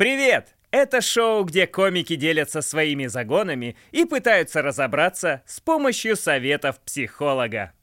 [0.00, 0.54] Привет!
[0.70, 7.74] Это шоу, где комики делятся своими загонами и пытаются разобраться с помощью советов психолога.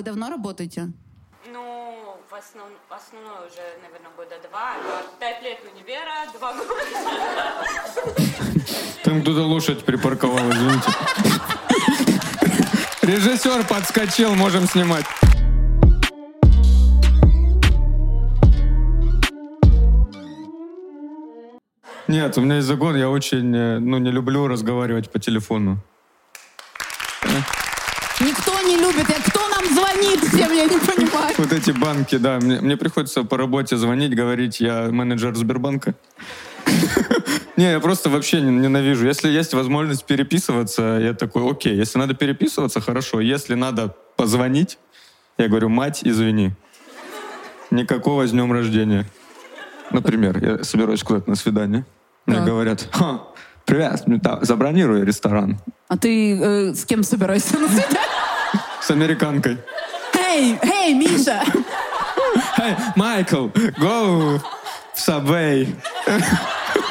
[0.00, 0.88] Вы давно работаете?
[1.52, 2.66] Ну, в, основ...
[2.88, 4.72] в основном уже, наверное, года два.
[5.18, 6.74] Пять лет универа, два года.
[9.04, 10.90] Там туда лошадь припарковала, извините.
[13.02, 15.04] Режиссер подскочил, можем снимать.
[22.08, 25.78] Нет, у меня есть загон, я очень, э, ну, не люблю разговаривать по телефону.
[28.20, 29.08] Никто не любит.
[29.08, 31.34] Я- Кто нам звонит всем, я не понимаю.
[31.38, 35.94] Вот эти банки, да, мне, мне приходится по работе звонить, говорить, я менеджер Сбербанка.
[37.56, 39.06] Не, я просто вообще не- ненавижу.
[39.06, 43.20] Если есть возможность переписываться, я такой, окей, если надо переписываться, хорошо.
[43.20, 44.78] Если надо позвонить,
[45.36, 46.52] я говорю, мать, извини.
[47.70, 49.04] Никакого с днем рождения.
[49.90, 51.84] Например, я собираюсь куда-то на свидание.
[52.24, 52.46] Мне Так.
[52.46, 53.24] говорят, «Ха,
[53.66, 54.04] привет,
[54.42, 55.58] забронируй ресторан.
[55.88, 58.00] А ты э, с кем собираешься на свидание?
[58.90, 59.56] С американкой.
[60.18, 61.44] Эй, эй, Миша!
[62.58, 63.46] Hey, Майкл,
[63.78, 64.40] go
[64.94, 65.72] в Subway.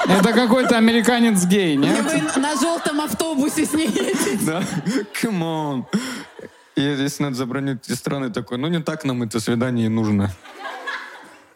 [0.07, 1.99] Это какой-то американец гей, И нет?
[2.05, 4.39] вы на желтом автобусе с ней едете.
[4.43, 4.63] Да,
[5.21, 5.85] come on.
[6.77, 10.31] И если надо забронить ресторан, я такой, ну не так нам это свидание и нужно.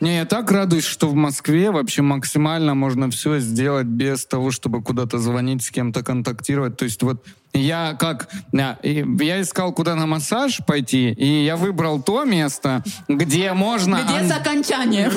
[0.03, 4.83] Не, я так радуюсь, что в Москве вообще максимально можно все сделать без того, чтобы
[4.83, 6.75] куда-то звонить, с кем-то контактировать.
[6.75, 8.27] То есть вот я как...
[8.51, 14.01] Я, я искал, куда на массаж пойти, и я выбрал то место, где можно...
[14.03, 15.13] Где ан- с окончанием?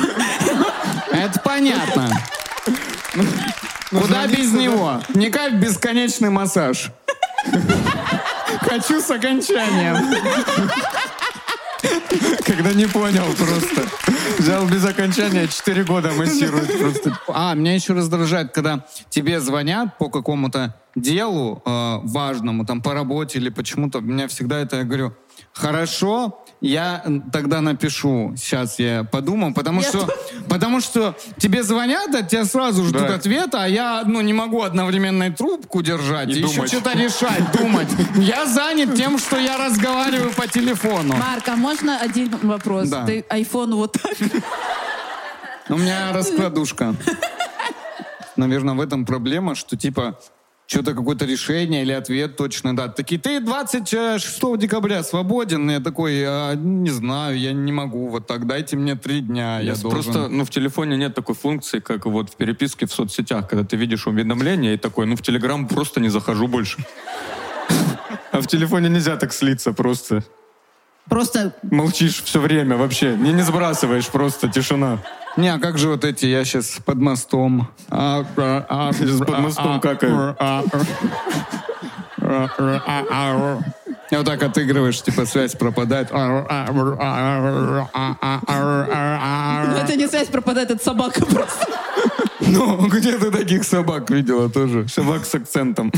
[1.10, 2.08] Это понятно.
[3.90, 5.02] Куда без него?
[5.14, 6.92] Не как бесконечный массаж.
[8.60, 9.96] Хочу с окончанием.
[12.44, 13.88] Когда не понял просто.
[14.46, 17.18] Взял без окончания, 4 года массирует просто.
[17.26, 23.40] А, меня еще раздражает, когда тебе звонят по какому-то делу э, важному, там по работе
[23.40, 23.98] или почему-то.
[23.98, 25.14] Меня всегда это, я говорю,
[25.52, 28.34] хорошо, я тогда напишу.
[28.36, 30.08] Сейчас я подумаю, потому Я что,
[30.48, 33.14] потому что тебе звонят, от тебя сразу ждут Да.
[33.14, 37.52] ответа, а я ну, не могу одновременно и трубку держать, И и, еще что-то решать,
[37.52, 37.88] думать.
[38.16, 41.14] Я занят тем, что я разговариваю по телефону.
[41.16, 42.88] Марк, а можно один вопрос?
[42.88, 43.04] Да.
[43.04, 44.16] Ты iPhone вот так?
[45.68, 46.94] У меня раскладушка.
[48.36, 50.18] Наверное, в этом проблема, что типа
[50.66, 52.88] что-то какое-то решение или ответ точно, да.
[52.88, 55.70] Такие, ты 26 декабря свободен?
[55.70, 59.72] Я такой, «А, не знаю, я не могу вот так, дайте мне три дня, я,
[59.72, 59.90] Я должен.
[59.90, 63.76] Просто, ну, в телефоне нет такой функции, как вот в переписке в соцсетях, когда ты
[63.76, 66.78] видишь уведомления и такой, ну, в Телеграм просто не захожу больше.
[68.32, 70.22] А в телефоне нельзя так слиться просто.
[71.08, 74.98] Просто Молчишь все время вообще, не, не сбрасываешь, просто тишина.
[75.36, 77.68] Не, а как же вот эти, я сейчас под мостом.
[77.90, 80.36] А, а, а, С под мостом а, какаю.
[80.38, 80.62] а,
[82.22, 83.58] а, а, а, а.
[84.10, 86.08] И вот так отыгрываешь, типа связь пропадает.
[86.12, 86.66] А,
[89.66, 91.66] ну, это не связь пропадает, это собака просто.
[92.40, 94.88] Ну, где ты таких собак видела тоже?
[94.88, 95.92] Собак с акцентом.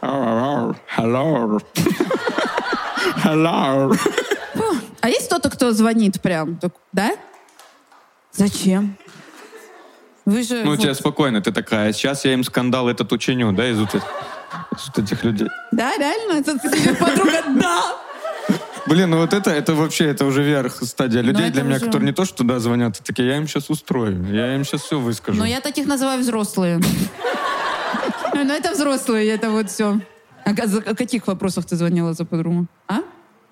[0.00, 0.76] Hello.
[3.24, 3.96] Hello.
[5.00, 6.58] А есть кто-то, кто звонит прям?
[6.92, 7.12] Да?
[8.38, 8.96] Зачем?
[10.24, 10.62] Вы же...
[10.62, 13.94] Ну, вот- тебя спокойно, ты такая, сейчас я им скандал этот учиню, да, из вот
[13.94, 14.04] этих,
[14.76, 15.48] из этих людей.
[15.72, 16.34] Да, реально?
[16.40, 17.96] Это сидит подруга, да!
[18.86, 21.86] Блин, ну вот это, это вообще, это уже верх стадия людей это для меня, уже-
[21.86, 24.82] которые не то, что туда звонят, а такие, я им сейчас устрою, я им сейчас
[24.82, 25.36] все выскажу.
[25.38, 26.80] Но я таких называю взрослые.
[28.34, 30.00] Ну, это взрослые, это вот все.
[30.44, 32.66] А о каких вопросах ты звонила за подругу?
[32.86, 32.98] А?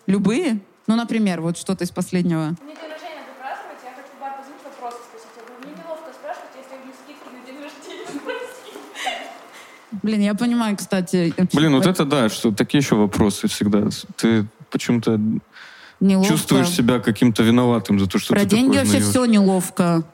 [0.06, 0.61] Любые?
[0.87, 2.55] Ну, например, вот что-то из последнего.
[2.62, 5.29] Мне день рождения надо праздновать, я хочу в бар позвонить, вопросы спросить.
[5.37, 9.95] Я говорю, мне неловко спрашивать, если я не скидки на день рождения спросить.
[10.06, 11.35] Блин, я понимаю, кстати.
[11.53, 13.88] Блин, вот это да, что такие еще вопросы всегда.
[14.17, 15.19] Ты почему-то
[15.99, 16.32] Неловко.
[16.32, 20.05] чувствуешь себя каким-то виноватым за то, что Про ты деньги вообще все неловко.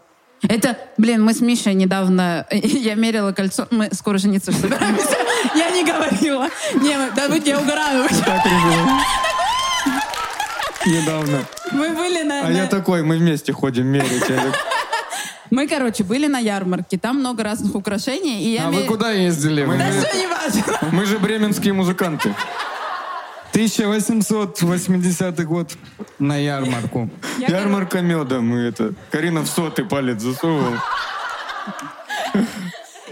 [0.48, 5.14] Это, блин, мы с Мишей недавно, я мерила кольцо, мы скоро жениться собираемся.
[5.54, 6.48] Я не говорила.
[6.74, 8.08] Не, да вы я угораю.
[8.24, 8.46] Так,
[10.86, 11.44] недавно.
[11.72, 12.46] Мы были на...
[12.46, 14.24] А я такой, мы вместе ходим мерить.
[15.52, 16.96] Мы, короче, были на ярмарке.
[16.96, 18.42] Там много разных украшений.
[18.42, 19.66] И я А вы куда ездили?
[19.66, 20.88] Да все не важно.
[20.92, 22.34] Мы же бременские музыканты.
[23.50, 25.72] 1880 год
[26.18, 27.10] на ярмарку.
[27.38, 28.40] Я, Ярмарка меда.
[28.40, 28.94] Мы это...
[29.10, 30.78] Карина в сотый палец засовывал.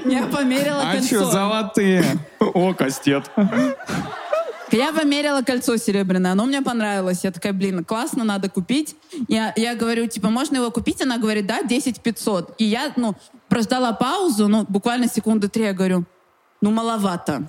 [0.06, 2.04] Я померила А что, золотые?
[2.38, 3.30] О, кастет.
[4.72, 7.24] Я померила кольцо серебряное, оно мне понравилось.
[7.24, 8.96] Я такая, блин, классно, надо купить.
[9.28, 11.02] Я, я говорю, типа, можно его купить?
[11.02, 12.54] Она говорит, да, 10 500.
[12.58, 13.14] И я, ну,
[13.48, 16.04] прождала паузу, ну, буквально секунды три, я говорю,
[16.60, 17.48] ну, маловато.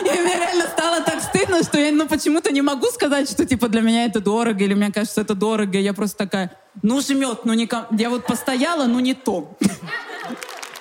[0.00, 3.68] И мне реально стало так стыдно, что я, ну, почему-то не могу сказать, что, типа,
[3.68, 5.78] для меня это дорого, или мне кажется, это дорого.
[5.78, 7.68] Я просто такая, ну, жмет, ну, не...
[7.98, 9.56] Я вот постояла, ну, не то.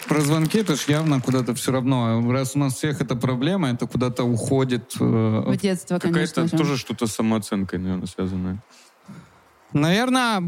[0.10, 2.22] Про звонки это ж явно куда-то все равно.
[2.32, 4.96] Раз у нас всех это проблема, это куда-то уходит.
[5.00, 6.58] э, В детство, конечно Какая-то же.
[6.64, 8.58] тоже что-то с самооценкой, наверное, связанное.
[9.72, 10.42] Наверное,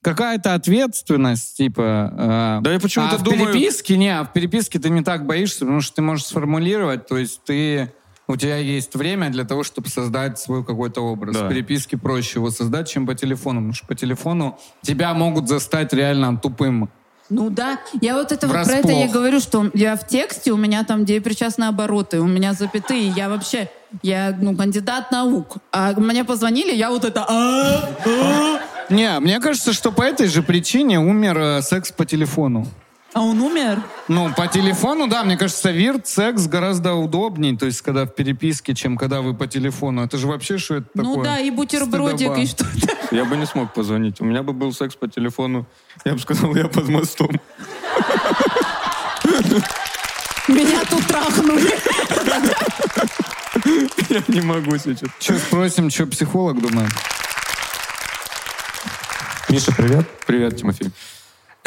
[0.00, 2.58] какая-то ответственность, типа...
[2.60, 5.26] э, Да я почему-то а в думаю- переписке, не, а в переписке ты не так
[5.26, 7.92] боишься, потому что ты можешь сформулировать, то есть ты...
[8.30, 11.34] У тебя есть время для того, чтобы создать свой какой-то образ.
[11.34, 11.46] Да.
[11.46, 15.94] В переписке проще его создать, чем по телефону, потому что по телефону тебя могут застать
[15.94, 16.90] реально тупым.
[17.30, 20.56] Ну да, я вот это вот про это я говорю, что я в тексте, у
[20.56, 23.70] меня там деепричастные обороты, у меня запятые, я вообще,
[24.02, 25.56] я, ну, кандидат наук.
[25.70, 27.24] А мне позвонили, я вот это...
[27.28, 28.60] «А, а».
[28.90, 32.66] Не, мне кажется, что по этой же причине умер э, секс по телефону.
[33.14, 33.82] А он умер?
[34.08, 38.74] Ну, по телефону, да, мне кажется, вирт, секс гораздо удобнее, то есть, когда в переписке,
[38.74, 40.04] чем когда вы по телефону.
[40.04, 41.16] Это же вообще что это такое?
[41.16, 42.40] Ну да, и бутербродик, Стыдоба.
[42.40, 43.16] и что-то.
[43.16, 44.20] Я бы не смог позвонить.
[44.20, 45.66] У меня бы был секс по телефону.
[46.04, 47.30] Я бы сказал, я под мостом.
[50.48, 51.74] Меня тут трахнули.
[54.10, 55.08] Я не могу сейчас.
[55.18, 56.90] Че, спросим, что психолог думает?
[59.48, 60.06] Миша, привет.
[60.26, 60.90] Привет, Тимофей.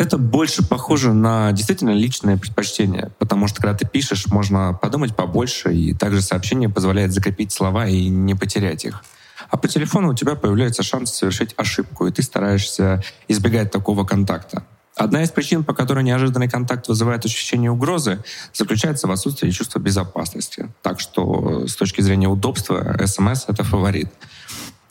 [0.01, 5.75] Это больше похоже на действительно личное предпочтение, потому что когда ты пишешь, можно подумать побольше,
[5.75, 9.03] и также сообщение позволяет закрепить слова и не потерять их.
[9.51, 14.63] А по телефону у тебя появляется шанс совершить ошибку, и ты стараешься избегать такого контакта.
[14.95, 18.23] Одна из причин, по которой неожиданный контакт вызывает ощущение угрозы,
[18.55, 20.73] заключается в отсутствии чувства безопасности.
[20.81, 24.11] Так что с точки зрения удобства СМС— это фаворит.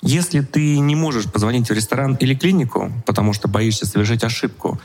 [0.03, 4.81] Если ты не можешь позвонить в ресторан или клинику, потому что боишься совершить ошибку,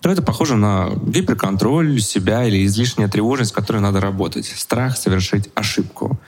[0.00, 4.46] то это похоже на гиперконтроль себя или излишняя тревожность, с которой надо работать.
[4.46, 6.18] Страх совершить ошибку.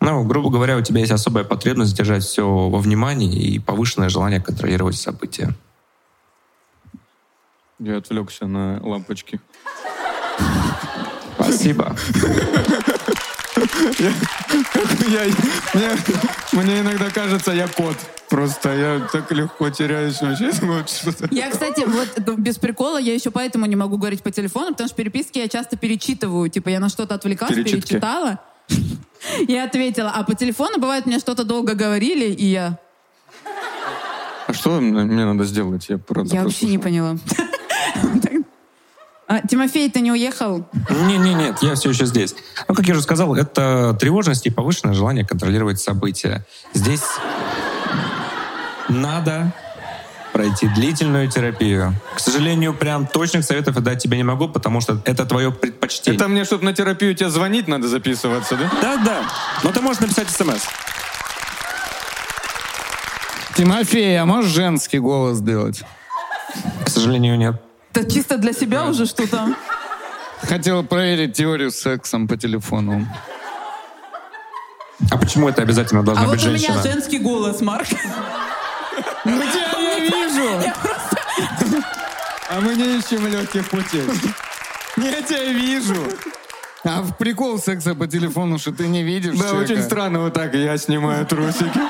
[0.00, 4.40] Ну, грубо говоря, у тебя есть особая потребность держать все во внимании и повышенное желание
[4.40, 5.54] контролировать события.
[7.78, 9.40] Я отвлекся на лампочки.
[11.34, 11.96] Спасибо.
[13.98, 14.12] Я,
[15.74, 15.90] мне,
[16.56, 17.96] мне иногда кажется, я кот.
[18.28, 20.50] Просто я так легко теряюсь вообще.
[20.62, 21.28] Вот что-то.
[21.30, 24.88] Я, кстати, вот ну, без прикола, я еще поэтому не могу говорить по телефону, потому
[24.88, 26.48] что переписки я часто перечитываю.
[26.48, 27.88] Типа я на что-то отвлекалась, Перечитки.
[27.88, 28.40] перечитала.
[29.48, 30.10] И ответила.
[30.10, 32.78] А по телефону бывает, мне что-то долго говорили, и я...
[34.46, 35.88] А что мне надо сделать?
[35.88, 37.16] Я, правда Я вообще не поняла.
[39.28, 40.68] А, Тимофей, ты не уехал?
[40.88, 42.34] Не, не, нет, я все еще здесь.
[42.68, 46.46] Ну, как я уже сказал, это тревожность и повышенное желание контролировать события.
[46.74, 47.02] Здесь
[48.88, 49.52] надо
[50.32, 51.94] пройти длительную терапию.
[52.14, 56.16] К сожалению, прям точных советов я дать тебе не могу, потому что это твое предпочтение.
[56.16, 58.70] Это мне, чтобы на терапию тебе звонить, надо записываться, да?
[58.80, 59.22] Да, да.
[59.64, 60.62] Но ты можешь написать смс.
[63.56, 65.82] Тимофей, а можешь женский голос сделать?
[66.84, 67.60] К сожалению, нет.
[67.96, 69.54] Это чисто для себя уже что-то.
[70.42, 73.06] Хотела проверить теорию с сексом по телефону.
[75.10, 76.72] А почему это обязательно должна А быть вот у женщина?
[76.74, 77.86] меня женский голос, Марк.
[79.24, 80.72] Ну, тебя я вижу!
[82.50, 84.04] А мы не ищем легких путей.
[84.98, 85.96] Я тебя вижу!
[86.84, 89.72] А в прикол секса по телефону, что ты не видишь Да, человека.
[89.72, 90.54] очень странно вот так.
[90.54, 91.80] Я снимаю трусики.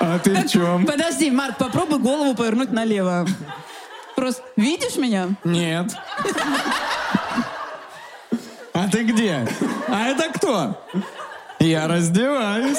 [0.00, 0.86] А ты в чем?
[0.86, 3.26] Подожди, Марк, попробуй голову повернуть налево.
[4.20, 5.28] Просто видишь меня?
[5.44, 5.96] Нет.
[8.74, 9.48] А ты где?
[9.88, 10.78] А это кто?
[11.58, 12.76] Я раздеваюсь.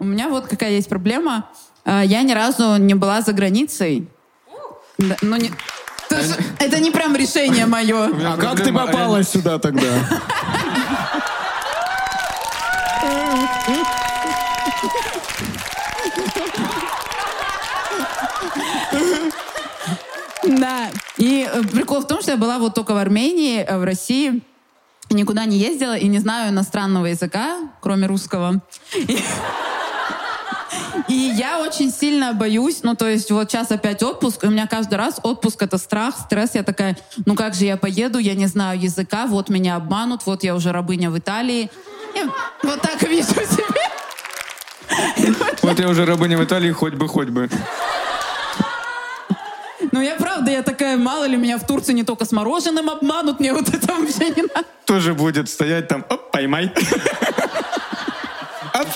[0.00, 1.48] У меня вот какая есть проблема.
[1.84, 4.08] А, Я ни разу не была за границей.
[4.98, 5.52] Да, ну, не-
[6.10, 8.06] есть Это не прям решение мое.
[8.06, 9.86] А как ты проблема, попала сюда тогда?
[20.44, 20.90] Да.
[21.16, 24.42] И э, прикол в том, что я была вот только в Армении, э, в России.
[25.10, 28.60] никуда не ездила и не знаю иностранного языка, кроме русского.
[31.08, 34.66] И, я очень сильно боюсь, ну, то есть вот сейчас опять отпуск, и у меня
[34.66, 36.54] каждый раз отпуск— это страх, стресс.
[36.54, 40.44] Я такая, ну как же я поеду, я не знаю языка, вот меня обманут, вот
[40.44, 41.70] я уже рабыня в Италии.
[42.14, 42.30] Я
[42.62, 43.74] вот так вижу себе.
[45.62, 47.48] Вот я уже рабыня в Италии, хоть бы, хоть бы.
[49.92, 53.40] Ну я правда, я такая, мало ли меня в Турции не только с мороженым обманут,
[53.40, 54.66] мне вот это вообще не надо.
[54.84, 56.72] Тоже будет стоять там, оп, поймай.
[58.74, 58.88] Оп,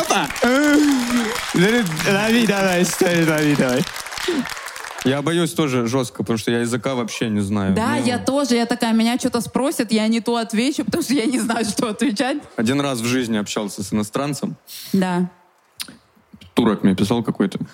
[0.00, 0.28] Опа.
[1.54, 3.82] Лови давай, стой, лови давай.
[5.04, 7.74] Я боюсь тоже жестко, потому что я языка вообще не знаю.
[7.74, 11.14] Да, Ну, я тоже, я такая, меня что-то спросят, я не то отвечу, потому что
[11.14, 12.38] я не знаю, что отвечать.
[12.56, 14.56] Один раз в жизни общался с иностранцем.
[14.92, 15.30] Да.
[16.54, 17.60] Турок мне писал какой-то.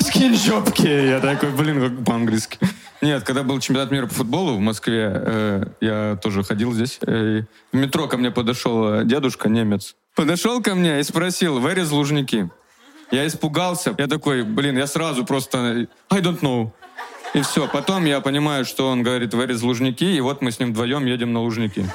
[0.00, 0.86] Скинь шопки.
[0.86, 2.58] Я такой, блин, как по-английски.
[3.00, 6.98] Нет, когда был чемпионат мира по футболу в Москве, э, я тоже ходил здесь.
[7.06, 9.94] э, в метро ко мне подошел э, дедушка, немец.
[10.18, 12.50] Подошел ко мне и спросил, where is Лужники?
[13.12, 13.94] Я испугался.
[13.98, 16.72] Я такой, блин, я сразу просто, I don't know.
[17.34, 17.68] И все.
[17.68, 20.02] Потом я понимаю, что он говорит, where is Лужники?
[20.02, 21.88] И вот мы с ним вдвоем едем на Лужники.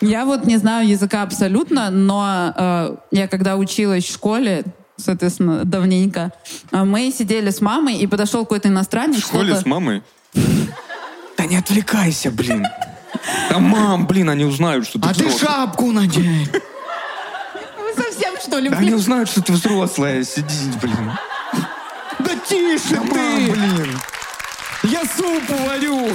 [0.00, 4.62] Я вот не знаю языка абсолютно, но э, я когда училась в школе,
[4.98, 6.30] соответственно, давненько,
[6.70, 9.16] э, мы сидели с мамой, и подошел какой-то иностранец.
[9.16, 10.04] В школе с мамой?
[11.36, 12.64] Да не отвлекайся, блин.
[13.50, 16.48] Да мам, блин, они узнают, что ты А ты шапку надень.
[17.76, 18.98] Вы совсем что ли, Да они блин?
[18.98, 20.22] узнают, что ты взрослая.
[20.24, 21.12] Сиди, блин.
[22.18, 23.50] Да тише Мам, ты.
[23.52, 23.98] блин.
[24.84, 26.08] Я суп варю.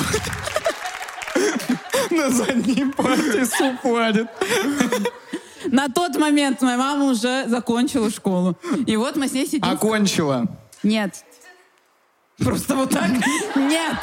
[2.09, 4.27] На задней парте суп варит.
[5.65, 8.57] На тот момент моя мама уже закончила школу.
[8.87, 9.63] И вот мы с ней сидим.
[9.69, 10.47] Окончила.
[10.83, 11.23] Нет.
[12.39, 13.09] Просто вот так?
[13.55, 13.97] Нет.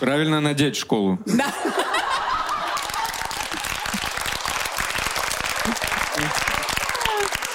[0.00, 1.18] Правильно надеть школу.
[1.26, 1.52] Да.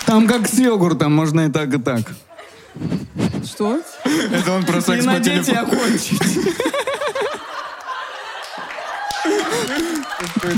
[0.05, 2.01] Там как с йогуртом, можно и так, и так.
[3.45, 3.79] Что?
[4.31, 5.81] Это он про секс по надеть, и телефону.
[5.81, 6.19] окончить.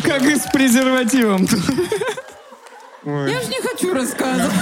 [0.04, 1.48] Как и с презервативом.
[3.04, 4.54] Я же не хочу рассказывать.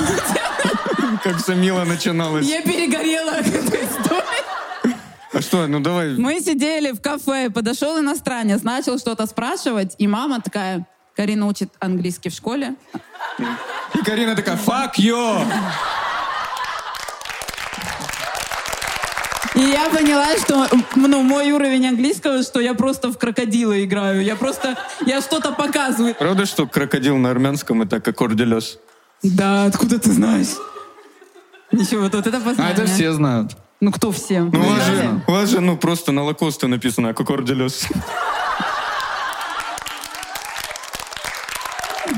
[1.24, 2.48] Как все мило начиналось.
[2.48, 4.59] Я перегорела от этой истории.
[5.50, 6.16] А что, ну давай.
[6.16, 12.30] Мы сидели в кафе, подошел иностранец, начал что-то спрашивать, и мама такая, Карина учит английский
[12.30, 12.76] в школе.
[13.96, 15.44] И Карина такая, fuck you.
[19.56, 24.24] И я поняла, что ну, мой уровень английского, что я просто в крокодила играю.
[24.24, 24.78] Я просто,
[25.08, 26.14] я что-то показываю.
[26.14, 28.78] Правда, что крокодил на армянском это как орделес?
[29.24, 30.56] Да, откуда ты знаешь?
[31.72, 32.74] Ничего, вот это А познание.
[32.74, 33.58] это все знают.
[33.82, 34.42] Ну кто все?
[34.42, 37.88] Ну, у вас же, у вас же, ну, просто на лакосте написано, как орделес.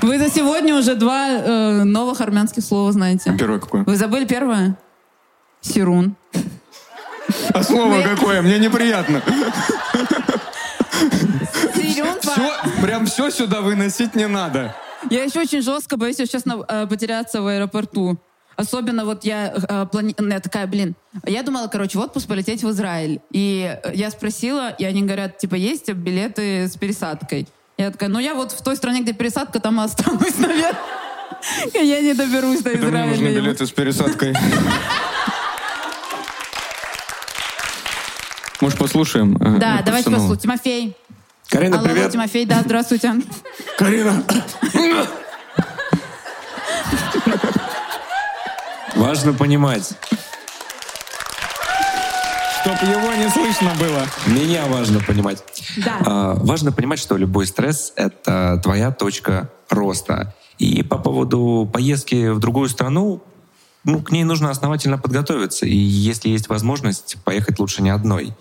[0.01, 3.35] Вы за сегодня уже два э, новых армянских слова знаете.
[3.37, 3.83] Первое какое?
[3.83, 4.75] Вы забыли первое?
[5.61, 6.15] Сирун.
[7.53, 8.41] А слово Вы- какое?
[8.41, 9.21] Мне неприятно.
[11.75, 12.19] Сирун.
[12.21, 12.51] Все,
[12.81, 14.75] прям все сюда выносить не надо.
[15.11, 18.17] Я еще очень жестко боюсь сейчас на- э, потеряться в аэропорту.
[18.61, 20.93] Особенно вот я, э, плани- ну, я такая, блин,
[21.25, 23.19] я думала, короче, в отпуск полететь в Израиль.
[23.31, 27.47] И э, я спросила, и они говорят, типа, есть билеты с пересадкой?
[27.77, 30.77] Я такая, ну я вот в той стране, где пересадка, там и останусь, наверное.
[31.73, 33.41] Я не доберусь до Это мне нужны Израиля.
[33.41, 34.35] билеты с пересадкой.
[38.59, 39.37] Может, послушаем?
[39.37, 40.29] э, Да, давайте персонала?
[40.29, 40.39] послушаем.
[40.39, 40.95] Тимофей.
[41.49, 42.11] Карина, Алло, привет.
[42.11, 43.13] Тимофей, да, здравствуйте.
[43.77, 44.23] Карина.
[48.95, 49.93] Важно понимать.
[52.61, 54.05] Чтоб его не слышно было.
[54.27, 55.43] Меня важно понимать.
[55.77, 55.97] Да.
[56.05, 60.35] А, важно понимать, что любой стресс— это твоя точка роста.
[60.59, 63.23] И по поводу поездки в другую страну,
[63.83, 65.65] ну, к ней нужно основательно подготовиться.
[65.65, 68.35] И если есть возможность, поехать лучше не одной.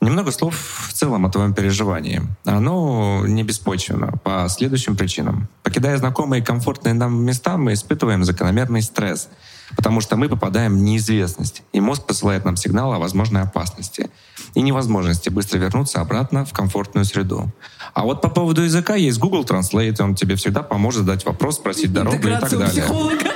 [0.00, 2.22] Немного слов в целом о твоем переживании.
[2.44, 5.48] Оно не беспочвенно по следующим причинам.
[5.62, 9.28] Покидая знакомые и комфортные нам места, мы испытываем закономерный стресс,
[9.74, 14.10] потому что мы попадаем в неизвестность, и мозг посылает нам сигнал о возможной опасности
[14.54, 17.50] и невозможности быстро вернуться обратно в комфортную среду.
[17.94, 21.92] А вот по поводу языка есть Google Translate, он тебе всегда поможет задать вопрос, спросить
[21.92, 22.82] дорогу и так Интеграцию далее.
[22.82, 23.32] психолога.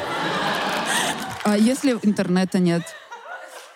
[1.45, 2.83] А если интернета нет?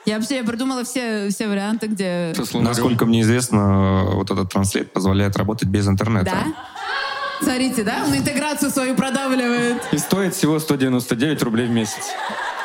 [0.07, 2.35] Я вообще я придумала все, все варианты, где...
[2.53, 6.27] Насколько мне известно, вот этот транслейт позволяет работать без интернета.
[6.27, 6.55] Да?
[7.43, 8.05] Смотрите, да?
[8.07, 9.83] Он интеграцию свою продавливает.
[9.93, 12.13] И стоит всего 199 рублей в месяц.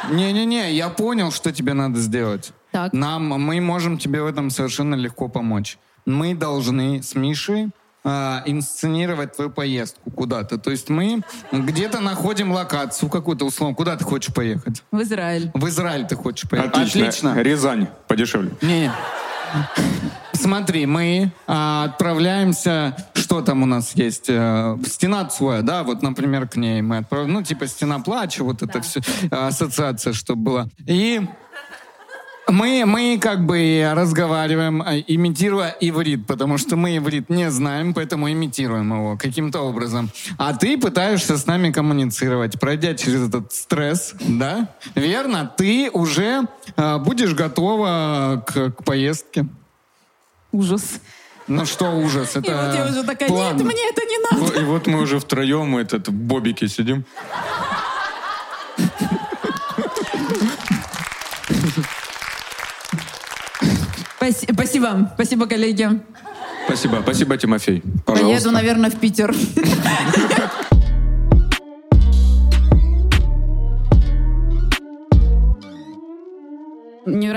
[0.10, 2.52] Не-не-не, я понял, что тебе надо сделать.
[2.72, 2.94] Так.
[2.94, 5.78] Нам, мы можем тебе в этом совершенно легко помочь.
[6.06, 7.70] Мы должны с Мишей
[8.04, 10.58] а, инсценировать твою поездку куда-то.
[10.58, 13.76] То есть мы где-то находим локацию какую-то условно.
[13.76, 14.84] Куда ты хочешь поехать?
[14.92, 15.52] В Израиль.
[15.54, 16.76] В Израиль ты хочешь поехать?
[16.76, 17.42] Отлично.
[17.42, 17.88] Рязань.
[18.08, 18.52] Подешевле.
[18.62, 18.92] Не.
[20.40, 26.48] Смотри, мы а, отправляемся, что там у нас есть, э, стена Цоя, да, вот, например,
[26.48, 30.70] к ней мы отправляем, ну, типа стена плача, вот это все, ассоциация, чтобы была.
[30.88, 31.22] И
[32.52, 38.32] мы, мы как бы разговариваем, а, имитируя иврит, потому что мы иврит не знаем, поэтому
[38.32, 40.10] имитируем его каким-то образом.
[40.38, 44.70] А ты пытаешься с нами коммуницировать, пройдя через этот стресс, да?
[44.96, 45.52] Верно?
[45.58, 49.46] Ты уже а, будешь готова к, к поездке.
[50.52, 51.00] Ужас.
[51.48, 53.56] Ну что ужас, это И вот я уже такая, план.
[53.58, 54.60] нет, мне это не надо.
[54.60, 57.06] И вот мы уже втроем, этот, в бобике сидим.
[64.18, 65.12] Спаси- Спасибо.
[65.16, 65.90] Спасибо, коллеги.
[66.66, 67.00] Спасибо.
[67.02, 67.82] Спасибо, Тимофей.
[68.06, 68.52] Поеду, Пожалуйста.
[68.52, 69.34] наверное, в Питер.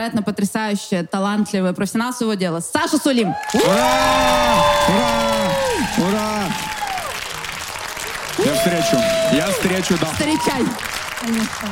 [0.02, 2.58] Невероятно потрясающая, талантливая, профессионал своего дела.
[2.58, 3.36] Саша Сулим.
[3.54, 4.64] Ура!
[5.96, 6.44] Ура!
[8.38, 8.96] Я встречу.
[9.32, 10.08] Я встречу, да.
[10.08, 10.66] Встречай.
[11.20, 11.68] Конечно.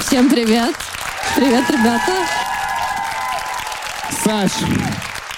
[0.00, 0.74] Всем привет.
[1.36, 2.12] Привет, ребята.
[4.24, 4.50] Саш,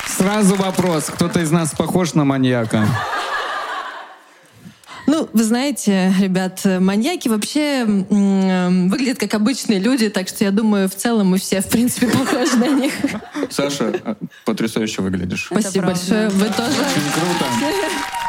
[0.06, 1.10] сразу вопрос.
[1.14, 2.86] Кто-то из нас похож на маньяка?
[5.32, 10.94] Вы знаете, ребят, маньяки вообще м, выглядят как обычные люди, так что я думаю, в
[10.94, 12.92] целом мы все, в принципе, похожи на них.
[13.48, 15.46] Саша, а, потрясающе выглядишь.
[15.46, 16.00] Спасибо правда.
[16.00, 16.28] большое.
[16.30, 16.80] Вы тоже.
[16.80, 17.46] Очень круто.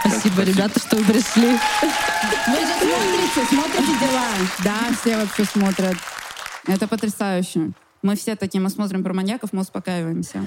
[0.01, 1.47] Спасибо, ребята, что вы пришли.
[2.47, 4.27] Вы же смотрите, смотрите дела.
[4.63, 5.95] Да, все вообще смотрят.
[6.67, 7.71] Это потрясающе.
[8.03, 10.45] Мы все такие, мы смотрим про маньяков, мы успокаиваемся.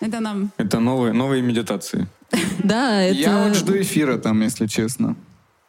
[0.00, 0.50] Это нам...
[0.58, 2.06] Это новые, новые медитации.
[2.62, 3.18] Да, это...
[3.18, 5.14] Я вот жду эфира там, если честно.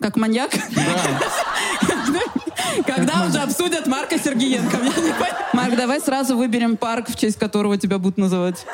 [0.02, 0.52] Как маньяк?
[2.86, 4.78] Когда уже обсудят Марка Сергеенко?
[4.78, 5.34] Понимаю.
[5.54, 8.65] Марк, давай сразу выберем парк, в честь которого тебя будут называть.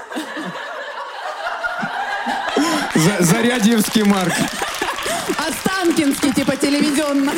[2.96, 4.34] За- Зарядьевский Марк.
[5.38, 7.32] Останкинский, типа телевизионно.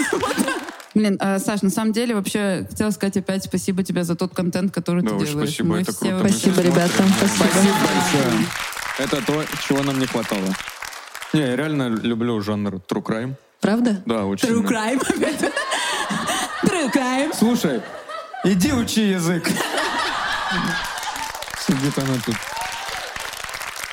[0.94, 4.74] Блин, а, Саш, на самом деле вообще хотела сказать опять спасибо тебе за тот контент,
[4.74, 5.50] который Да, ты делаешь.
[5.50, 6.30] спасибо, Мы это все круто.
[6.30, 6.90] Спасибо, ребята.
[7.18, 7.46] Спасибо.
[7.50, 8.46] Спасибо большое.
[8.98, 10.48] Это то, чего нам не хватало.
[11.34, 13.36] Не, я реально люблю жанр true crime.
[13.60, 14.02] Правда?
[14.06, 14.48] Да, очень.
[14.50, 15.42] True crime опять.
[16.64, 17.34] True crime.
[17.38, 17.82] Слушай,
[18.44, 19.50] иди учи язык.
[21.60, 22.36] Сидит она тут.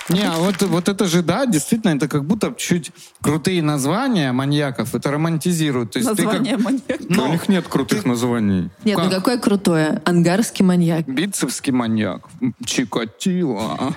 [0.08, 2.90] Не, а вот, вот это же, да, действительно, это как будто чуть
[3.22, 5.92] крутые названия маньяков, это романтизирует.
[5.92, 7.04] То есть ты Название как маньяка.
[7.08, 8.70] Но у них нет крутых названий.
[8.84, 9.14] Нет, ну Как?
[9.14, 10.02] какое крутое.
[10.04, 11.06] Ангарский маньяк.
[11.06, 12.28] бицепский маньяк,
[12.64, 13.94] Чикатило?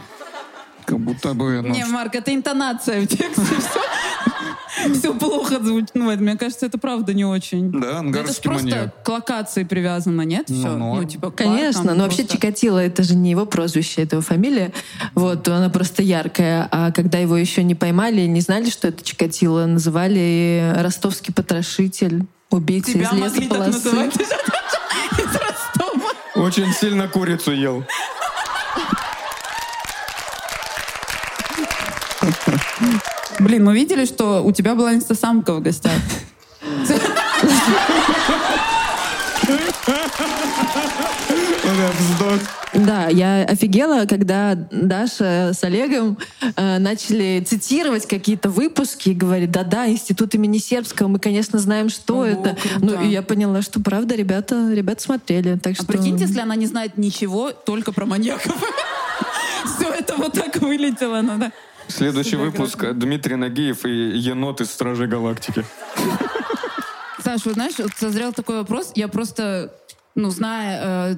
[0.86, 1.62] Как будто бы...
[1.62, 3.42] ну, Не, Марк, это интонация в тексте.
[4.78, 5.92] Все, все плохо звучит.
[5.94, 7.72] Ну, это, мне кажется, это правда не очень.
[7.72, 9.04] Да, Это ж ангарский просто маньяк.
[9.04, 10.48] к локации привязано, нет?
[10.50, 10.68] Все.
[10.68, 11.02] норм.
[11.02, 14.22] Ну, типа, парк Конечно, но вообще просто- Чикатило это же не его прозвище, это его
[14.24, 14.74] фамилия.
[15.16, 16.68] Вот, она просто яркая.
[16.72, 22.92] А когда его еще не поймали, не знали, что это Чикатило, называли ростовский потрошитель, убийца
[22.92, 23.86] Тебя из могли так лесополосы.
[23.86, 24.16] называть.
[25.18, 26.12] Из Ростова.
[26.36, 27.84] Очень сильно курицу ел.
[33.40, 35.94] Блин, мы видели, что у тебя была инстасамка в гостях.
[42.74, 46.18] Да, я офигела, когда Даша с Олегом
[46.56, 52.16] э, начали цитировать какие-то выпуски и говорит, да-да, институт имени Сербского, мы, конечно, знаем, что
[52.16, 52.56] Ого, это.
[52.56, 52.80] круто.
[52.80, 55.58] Ну, и я поняла, что правда, ребята, ребята смотрели.
[55.58, 55.86] Так А что...
[55.86, 58.54] прикиньте, если она не знает ничего, только про маньяков.
[59.78, 61.22] Все это вот так вылетело.
[61.22, 61.52] ну да.
[61.88, 62.94] Следующий выпуск.
[62.94, 65.66] Дмитрий Нагиев и енот из Стражей Галактики.
[67.24, 68.92] Саш, вот знаешь, вот созрел такой вопрос.
[68.96, 69.74] Я просто,
[70.14, 71.16] ну, зная э,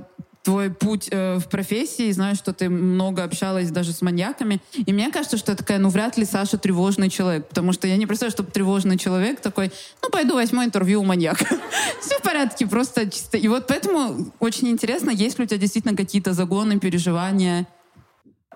[0.47, 5.11] твой путь э, в профессии, знаю, что ты много общалась даже с маньяками, и мне
[5.11, 8.31] кажется, что я такая, ну, вряд ли Саша тревожный человек, потому что я не представляю,
[8.31, 11.45] чтобы тревожный человек такой, ну, пойду возьму интервью у маньяка.
[12.01, 13.35] Все в порядке, просто чисто.
[13.37, 17.67] И вот поэтому очень интересно, есть ли у тебя действительно какие-то загоны, переживания,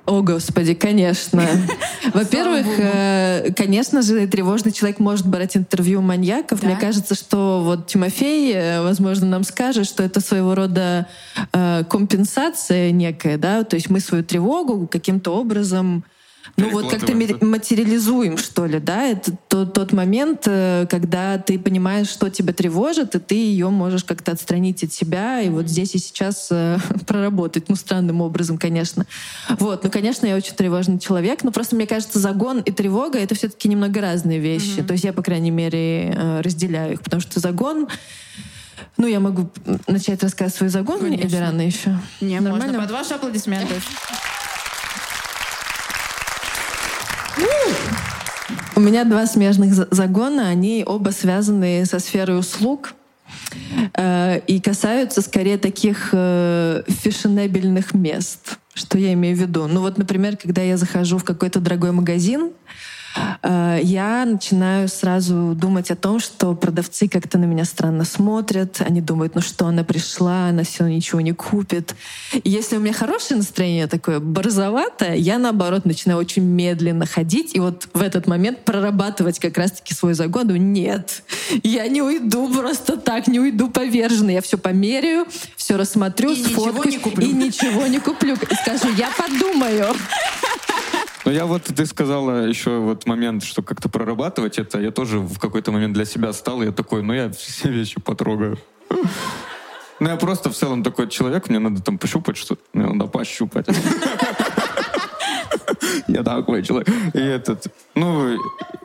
[0.06, 1.48] О, Господи, конечно.
[2.14, 6.62] Во-первых, э, конечно же, тревожный человек может брать интервью маньяков.
[6.62, 6.68] Да.
[6.68, 11.08] Мне кажется, что вот Тимофей, э, возможно, нам скажет, что это своего рода
[11.54, 16.04] э, компенсация некая, да, то есть мы свою тревогу каким-то образом
[16.62, 19.08] Ну вот как-то материализуем, что ли, да?
[19.08, 24.04] Это тот, тот момент, э, когда ты понимаешь, что тебя тревожит, и ты ее можешь
[24.04, 27.70] как-то отстранить от себя, и вот здесь и сейчас э, проработать.
[27.70, 29.06] Ну, странным образом, конечно.
[29.50, 33.36] Вот, ну, конечно, я очень тревожный человек, но просто мне кажется, загон и тревога— это
[33.36, 34.84] все таки немного разные вещи.
[34.84, 37.88] То есть я, по крайней мере, э, разделяю их, потому что загон
[38.98, 39.50] ну, я могу
[39.88, 41.26] начать рассказывать свой загон Конечно.
[41.26, 41.98] или рано еще?
[42.20, 42.66] Не, Нормально?
[42.68, 43.76] можно под ваши аплодисменты.
[48.76, 52.94] У меня два смежных за- загона, они оба связаны со сферой услуг
[53.94, 58.58] э, и касаются скорее таких э, фешенебельных мест.
[58.74, 59.68] Что я имею в виду?
[59.68, 62.52] Ну вот, например, когда я захожу в какой-то дорогой магазин,
[63.44, 68.82] я начинаю сразу думать о том, что продавцы как-то на меня странно смотрят.
[68.82, 71.96] Они думают, ну что, она пришла, она все ничего не купит.
[72.32, 77.60] И если у меня хорошее настроение такое борзоватое, я наоборот начинаю очень медленно ходить и
[77.60, 80.48] вот в этот момент прорабатывать как раз-таки свой загон.
[80.48, 81.24] Думаю, Нет,
[81.64, 84.30] я не уйду просто так, не уйду поверженно.
[84.32, 87.28] Я все померяю, все рассмотрю, И ничего сфоткаюсь не куплю.
[87.28, 88.36] и ничего не куплю.
[88.36, 89.88] И скажу, я подумаю.
[91.32, 94.82] Ну, я вот, ты сказала еще вот момент, что как-то прорабатывать это.
[94.82, 98.58] Я тоже в какой-то момент для себя стал, я такой, ну, я все вещи потрогаю.
[100.02, 102.62] Ну, я просто в целом такой человек, мне надо там пощупать что-то.
[102.74, 103.66] Мне надо пощупать.
[106.10, 106.90] Я такой человек.
[107.14, 108.38] И этот, ну,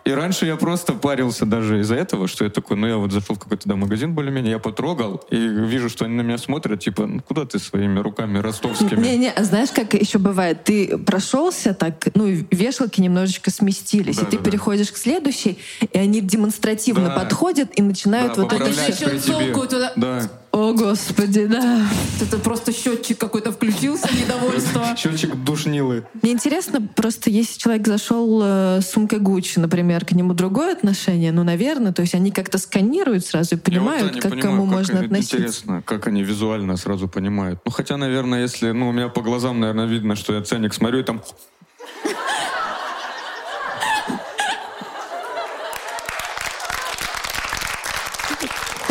[0.06, 3.34] и раньше я просто парился даже из-за этого, что я такой, ну, я вот зашел
[3.34, 7.06] в какой-то да, магазин более-менее, я потрогал, и вижу, что они на меня смотрят, типа,
[7.06, 9.00] ну, куда ты своими руками ростовскими?
[9.04, 10.62] Не-не, а знаешь, как еще бывает?
[10.64, 14.44] Ты прошелся так, ну, и вешалки немножечко сместились, и ты Да-да-да.
[14.44, 15.58] переходишь к следующей,
[15.92, 17.14] и они демонстративно Да.
[17.16, 19.92] подходят и начинают Да, вот Они еще цокают туда.
[19.96, 20.22] Да.
[20.56, 21.86] О, господи, да.
[22.18, 24.86] Это просто счетчик какой-то включился, недовольство.
[24.96, 26.06] Счетчик душнилы.
[26.22, 31.30] Мне интересно, просто если человек зашел э, с сумкой Гуччи, например, к нему другое отношение,
[31.30, 34.30] ну, наверное, то есть они как-то сканируют сразу и Я вот, понимают, да, не как
[34.30, 35.36] понимаю, кому как можно относиться.
[35.36, 37.60] Интересно, как они визуально сразу понимают.
[37.66, 38.70] Ну, хотя, наверное, если...
[38.70, 41.20] Ну, у меня по глазам, наверное, видно, что я ценник смотрю, и там...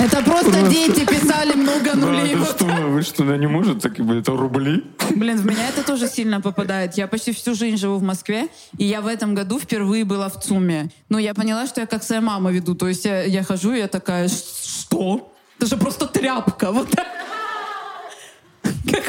[0.05, 2.35] Это просто дети писали много нулей.
[2.35, 4.83] вы что, не может, так бы это рубли?
[5.15, 6.95] Блин, в меня это тоже сильно попадает.
[6.95, 10.39] Я почти всю жизнь живу в Москве, и я в этом году впервые была в
[10.39, 10.91] ЦУМе.
[11.09, 12.75] Ну, я поняла, что я как своя мама веду.
[12.75, 15.31] То есть я, хожу, и я такая, «Ш- что?
[15.57, 16.71] Это же просто тряпка.
[16.71, 17.07] Вот так.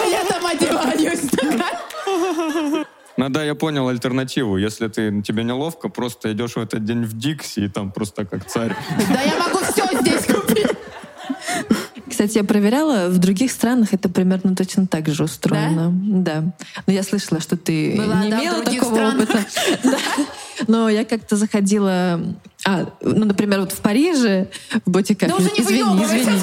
[0.00, 1.20] А я там одеваюсь.
[1.30, 2.79] такая.
[3.20, 4.56] Ну да, я понял альтернативу.
[4.56, 8.46] Если ты тебе неловко, просто идешь в этот день в Дикси, и там просто как
[8.46, 8.74] царь.
[9.12, 10.66] Да я могу все здесь купить.
[12.08, 15.92] Кстати, я проверяла, в других странах это примерно точно так же устроено.
[15.92, 16.44] Да.
[16.86, 19.14] Но я слышала, что ты Была, не да, имела такого странах.
[19.14, 19.44] опыта.
[19.84, 19.98] Да.
[20.66, 22.20] Но я как-то заходила...
[22.66, 24.48] А, ну, например, вот в Париже,
[24.86, 25.28] в бутиках...
[25.28, 26.40] Да уже не извини, извини.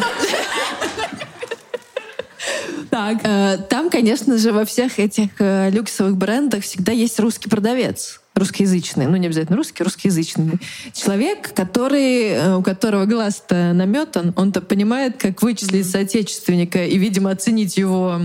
[2.97, 3.19] Так.
[3.23, 8.21] э, Там, конечно же, во всех этих э, люксовых брендах всегда есть русский продавец.
[8.33, 10.59] Русскоязычный, ну не обязательно русский, русскоязычный
[10.93, 17.77] человек, который, э, у которого глаз-то наметан, он-то понимает, как вычислить соотечественника и, видимо, оценить
[17.77, 18.17] его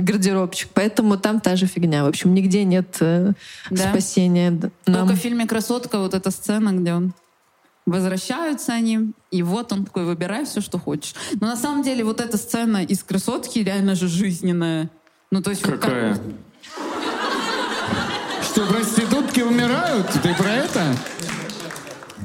[0.00, 0.68] гардеробчик.
[0.74, 2.04] Поэтому там та же фигня.
[2.04, 3.34] В общем, нигде нет Да?
[3.70, 4.50] спасения
[4.86, 5.06] нам.
[5.06, 7.12] Только в фильме «Красотка» вот эта сцена, где он
[7.86, 11.14] возвращаются они, и вот он такой, выбирай все, что хочешь.
[11.40, 14.90] Но на самом деле вот эта сцена из «Красотки» реально же жизненная.
[15.30, 15.62] Ну, то есть...
[15.62, 16.18] как- Какая?
[18.42, 20.06] Что, проститутки умирают?
[20.22, 20.96] Ты про это?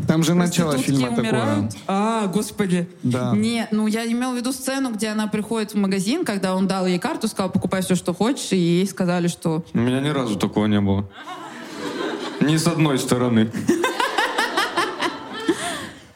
[0.08, 1.24] Там же начало фильма такое.
[1.24, 1.72] умирают.
[1.88, 2.88] А, господи.
[3.04, 3.32] Да.
[3.36, 6.86] Не, ну я имел в виду сцену, где она приходит в магазин, когда он дал
[6.86, 9.63] ей карту, сказал, покупай все, что хочешь, и ей сказали, что...
[9.74, 11.08] У меня ни разу такого не было.
[12.41, 13.52] Ни с одной стороны.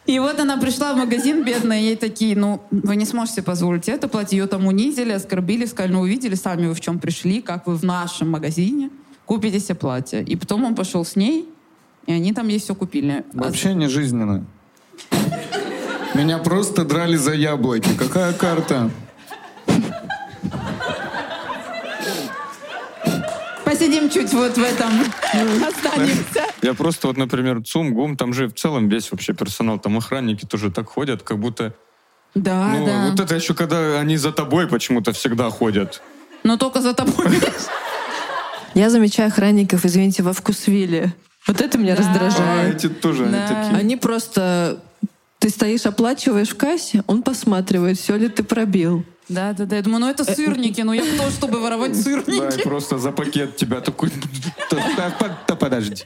[0.10, 4.08] И вот она пришла в магазин, бедная, ей такие, ну, вы не сможете позволить это
[4.08, 4.40] платье.
[4.40, 7.84] Ее там унизили, оскорбили, сказали, ну, увидели сами вы в чем пришли, как вы в
[7.84, 8.90] нашем магазине
[9.28, 10.24] купите себе платье.
[10.24, 11.48] И потом он пошел с ней,
[12.08, 13.24] и они там ей все купили.
[13.34, 14.44] Вообще не жизненно.
[16.16, 17.90] Меня просто драли за яблоки.
[17.96, 18.90] Какая карта?
[23.80, 24.92] Посидим чуть вот в этом,
[25.66, 26.44] останемся.
[26.62, 30.46] Я просто вот, например, ЦУМ, ГУМ, там же в целом весь вообще персонал, там охранники
[30.46, 31.74] тоже так ходят, как будто...
[32.36, 33.08] Да, ну, да.
[33.10, 36.02] вот это еще когда они за тобой почему-то всегда ходят.
[36.44, 37.28] Но только за тобой.
[38.74, 41.14] Я замечаю охранников, извините, во вкусвилле.
[41.48, 42.04] Вот это меня Да.
[42.04, 42.76] А раздражает.
[42.76, 43.48] эти тоже, они Да.
[43.48, 43.80] такие...
[43.80, 44.84] Они просто...
[45.40, 49.06] Ты стоишь, оплачиваешь в кассе, он посматривает, все ли ты пробил.
[49.30, 49.76] Да, да, да.
[49.78, 52.64] Я думаю, ну это сырники, ну я кто, чтобы воровать Да, и сырники?
[52.64, 54.12] просто за пакет тебя такой...
[54.72, 56.04] Да, да, да, подожди.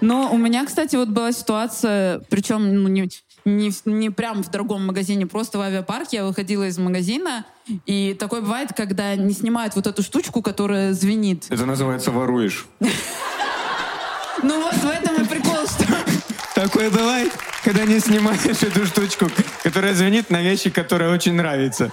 [0.00, 3.10] Но у меня, кстати, вот была ситуация, причем ну, не,
[3.44, 6.18] не, не прям в дорогом магазине, просто в авиапарке.
[6.18, 7.44] Я выходила из магазина,
[7.84, 11.46] и такое бывает, когда не снимают вот эту штучку, которая звенит.
[11.50, 12.66] Это называется воруешь.
[14.42, 15.86] Ну вот в этом и прикол, что...
[16.54, 19.30] Такое бывает, когда не снимаешь эту штучку,
[19.62, 21.92] которая звенит на вещи, которая очень нравится.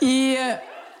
[0.00, 0.56] И,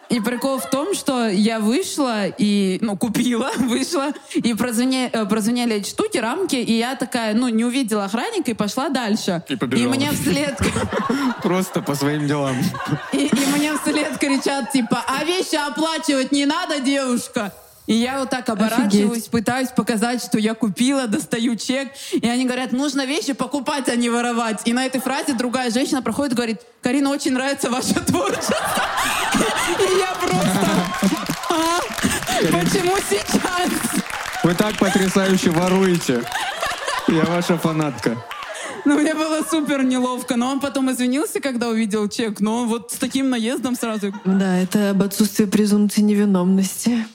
[0.08, 5.76] и прикол в том, что я вышла и, ну, купила, вышла, и прозвоня- э, прозвенели
[5.76, 9.42] эти штуки, рамки, и я такая, ну, не увидела охранника и пошла дальше.
[9.48, 9.94] И побежала.
[9.94, 10.58] мне вслед,
[11.42, 12.56] Просто по своим делам.
[13.12, 17.52] и, и мне вслед кричат, типа, а вещи оплачивать не надо, девушка?
[17.86, 21.88] И я вот так оборачиваюсь, пытаюсь показать, что я купила, достаю чек.
[22.12, 24.60] И они говорят, нужно вещи покупать, а не воровать.
[24.64, 28.56] И на этой фразе другая женщина проходит и говорит, Карина, очень нравится ваше творчество.
[29.78, 30.82] И я просто...
[31.50, 31.80] «А?
[32.40, 33.70] Почему сейчас?
[34.42, 36.22] Вы так потрясающе воруете.
[37.08, 38.16] Я ваша фанатка.
[38.84, 40.36] Ну, мне было супер неловко.
[40.36, 42.40] Но он потом извинился, когда увидел чек.
[42.40, 44.12] Но вот с таким наездом сразу...
[44.24, 47.06] Да, это об отсутствии презумпции невиновности.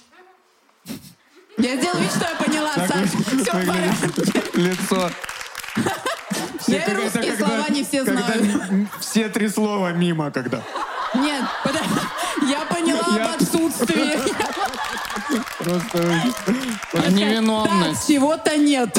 [1.57, 3.09] Я сделала вид, что я поняла, Саш.
[3.09, 4.43] Все в порядке.
[4.53, 5.09] Лицо.
[6.67, 8.89] Я и русские когда- слова не все когда знаю.
[8.99, 10.61] Все три слова мимо, когда.
[11.15, 11.89] Нет, подожди.
[12.51, 14.19] я поняла Я- об отсутствии.
[15.59, 16.21] Просто...
[16.91, 18.07] Так, Невиновность.
[18.07, 18.97] чего-то нет.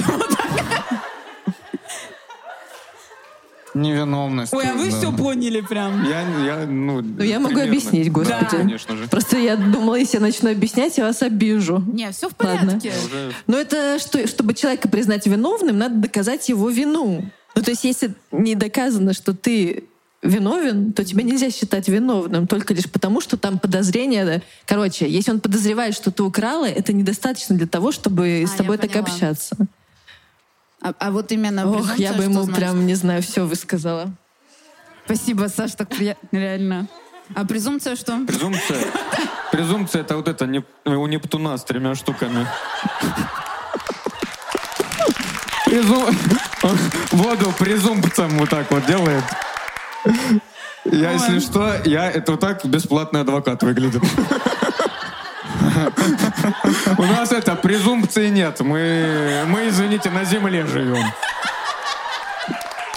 [3.81, 4.53] Невиновность.
[4.53, 4.97] Ой, а вы да.
[4.97, 6.05] все поняли прям.
[6.05, 7.01] Я, я, ну...
[7.01, 7.71] Ну, я могу примерно.
[7.71, 8.38] объяснить, господи.
[8.51, 9.09] Да, конечно же.
[9.09, 11.83] Просто я думала, если я начну объяснять, я вас обижу.
[11.87, 12.67] Не, все в Ладно.
[12.67, 12.93] порядке.
[13.07, 17.25] Уже Но это что, чтобы человека признать виновным, надо доказать его вину.
[17.55, 19.85] Ну, то есть, если не доказано, что ты
[20.23, 24.43] виновен, то тебя нельзя считать виновным только лишь потому, что там подозрение.
[24.67, 28.77] Короче, если он подозревает, что ты украла, это недостаточно для того, чтобы с А, тобой
[28.77, 29.09] я так поняла.
[29.12, 29.57] общаться.
[30.81, 32.57] А, а вот именно Ох, я бы ему значит?
[32.57, 34.12] прям, не знаю, все высказала.
[35.05, 36.87] Спасибо, Саш, так приятно, реально.
[37.35, 38.19] А презумпция что?
[38.27, 38.79] Презумпция.
[39.53, 42.47] Презумпция это вот это не- у Нептуна с тремя штуками.
[45.67, 46.14] Презум-
[47.12, 49.25] Воду презумпцем вот так вот делает.
[50.85, 54.03] Я, если что, я это вот так бесплатный адвокат выглядит.
[56.99, 58.61] У нас это презумпции нет.
[58.61, 61.05] Мы, мы, извините, на земле живем.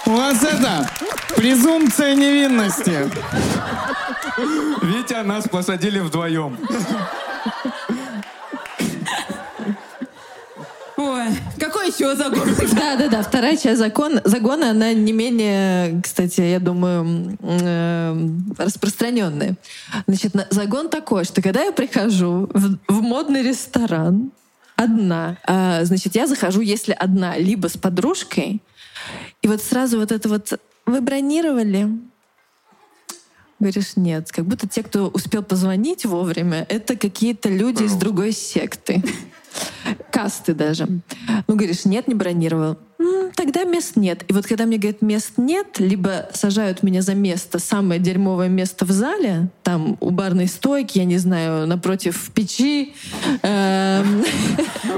[0.05, 0.89] У вас это
[1.35, 3.09] презумпция невинности.
[4.81, 6.57] Витя, нас посадили вдвоем.
[11.01, 11.25] Ой,
[11.59, 12.47] какой еще загон?
[12.73, 13.23] Да, да, да.
[13.23, 19.55] Вторая часть закон, загона, она не менее, кстати, я думаю, э, распространенная.
[20.07, 24.31] Значит, на- загон такой, что когда я прихожу в, в модный ресторан
[24.75, 28.61] одна, а, значит, я захожу, если одна, либо с подружкой,
[29.41, 31.87] и вот сразу вот это вот вы бронировали?
[33.59, 34.31] Говоришь, нет.
[34.31, 39.03] Как будто те, кто успел позвонить вовремя, это какие-то люди из другой секты.
[40.11, 40.87] Касты даже.
[41.47, 42.77] Ну, говоришь, нет, не бронировал.
[42.99, 44.23] «М, тогда мест нет.
[44.27, 48.85] И вот когда мне говорят, мест нет, либо сажают меня за место, самое дерьмовое место
[48.85, 52.93] в зале, там у барной стойки, я не знаю, напротив печи,
[53.41, 54.23] эм,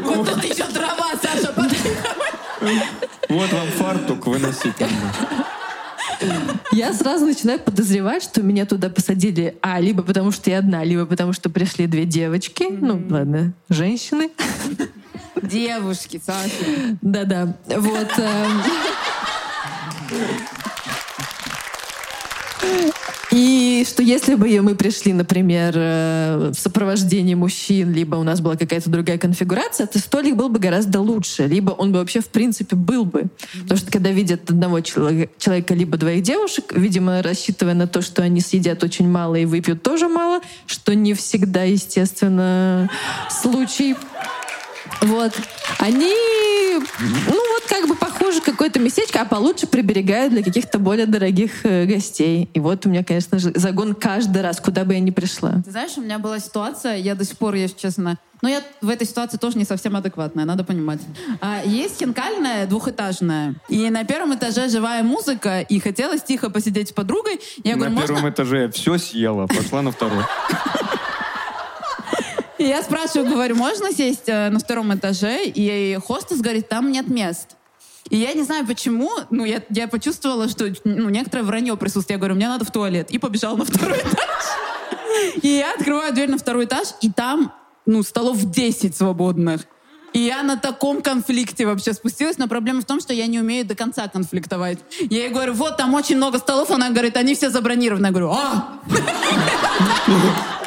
[0.04, 1.54] Будто ты еще дрова, Саша,
[3.30, 4.76] Вот вам фартук выносить.
[6.72, 11.06] Я сразу начинаю подозревать, что меня туда посадили, а, либо потому что я одна, либо
[11.06, 14.30] потому что пришли две девочки, ну, ладно, женщины.
[15.42, 16.98] Девушки, Саша.
[17.02, 18.12] Да-да, вот.
[18.18, 18.62] эм.
[23.34, 28.56] И что если бы мы пришли, например, э, в сопровождении мужчин, либо у нас была
[28.56, 32.76] какая-то другая конфигурация, то столик был бы гораздо лучше, либо он бы вообще в принципе
[32.76, 33.26] был бы.
[33.64, 38.22] Потому что когда видят одного чело- человека, либо двоих девушек, видимо, рассчитывая на то, что
[38.22, 42.88] они съедят очень мало и выпьют тоже мало, что не всегда, естественно,
[43.32, 43.96] случай.
[45.04, 45.34] Вот.
[45.80, 46.14] Они,
[47.28, 51.86] ну вот как бы похоже какое-то местечко, а получше приберегают для каких-то более дорогих э,
[51.86, 52.50] гостей.
[52.54, 55.62] И вот у меня, конечно же, загон каждый раз, куда бы я ни пришла.
[55.66, 58.90] Ты знаешь, у меня была ситуация, я до сих пор, если честно, но я в
[58.90, 61.00] этой ситуации тоже не совсем адекватная, надо понимать.
[61.42, 66.92] А, есть хинкальная двухэтажная, и на первом этаже живая музыка, и хотелось тихо посидеть с
[66.92, 67.40] подругой.
[67.64, 68.16] Я говорю, На можно...
[68.16, 70.24] первом этаже я все съела, пошла на второй.
[72.60, 75.46] Я спрашиваю, говорю, можно сесть э, на втором этаже?
[75.46, 77.56] И хостес говорит, там нет мест.
[78.10, 82.12] И я не знаю почему, ну, я, я почувствовала, что ну, некоторое вранье присутствует.
[82.12, 83.10] Я говорю, мне надо в туалет.
[83.12, 84.44] И побежала на второй этаж.
[85.42, 87.54] И я открываю дверь на второй этаж, и там,
[87.86, 89.66] ну, столов 10 свободных.
[90.14, 93.66] И я на таком конфликте вообще спустилась, но проблема в том, что я не умею
[93.66, 94.80] до конца конфликтовать.
[95.00, 98.06] Я ей говорю, вот там очень много столов, она говорит, они все забронированы.
[98.06, 98.80] Я говорю, а!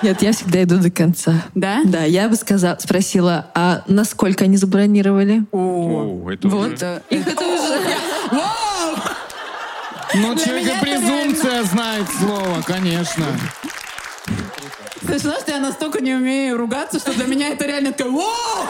[0.03, 1.45] Нет, я всегда иду до конца.
[1.55, 1.81] Да?
[1.85, 5.45] Да, я бы сказала, спросила, а насколько они забронировали?
[5.53, 6.83] О, это Вот.
[7.11, 7.81] Их это уже...
[10.15, 13.27] Ну, человека презумпция знает слово, конечно.
[15.07, 18.67] Ты знаешь, что я настолько не умею ругаться, что для меня это реально такое, «Воу!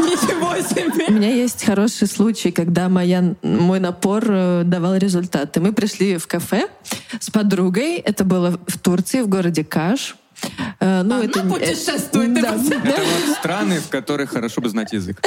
[0.00, 1.06] Ничего У себе!
[1.08, 5.60] меня есть хороший случай, когда моя, мой напор э, давал результаты.
[5.60, 6.68] Мы пришли в кафе
[7.20, 7.96] с подругой.
[7.96, 10.14] Это было в Турции, в городе Каш.
[10.80, 12.54] Э, Ну, Она это, э, путешествует, ты да.
[12.54, 15.20] Это вот страны, в которых хорошо бы знать язык.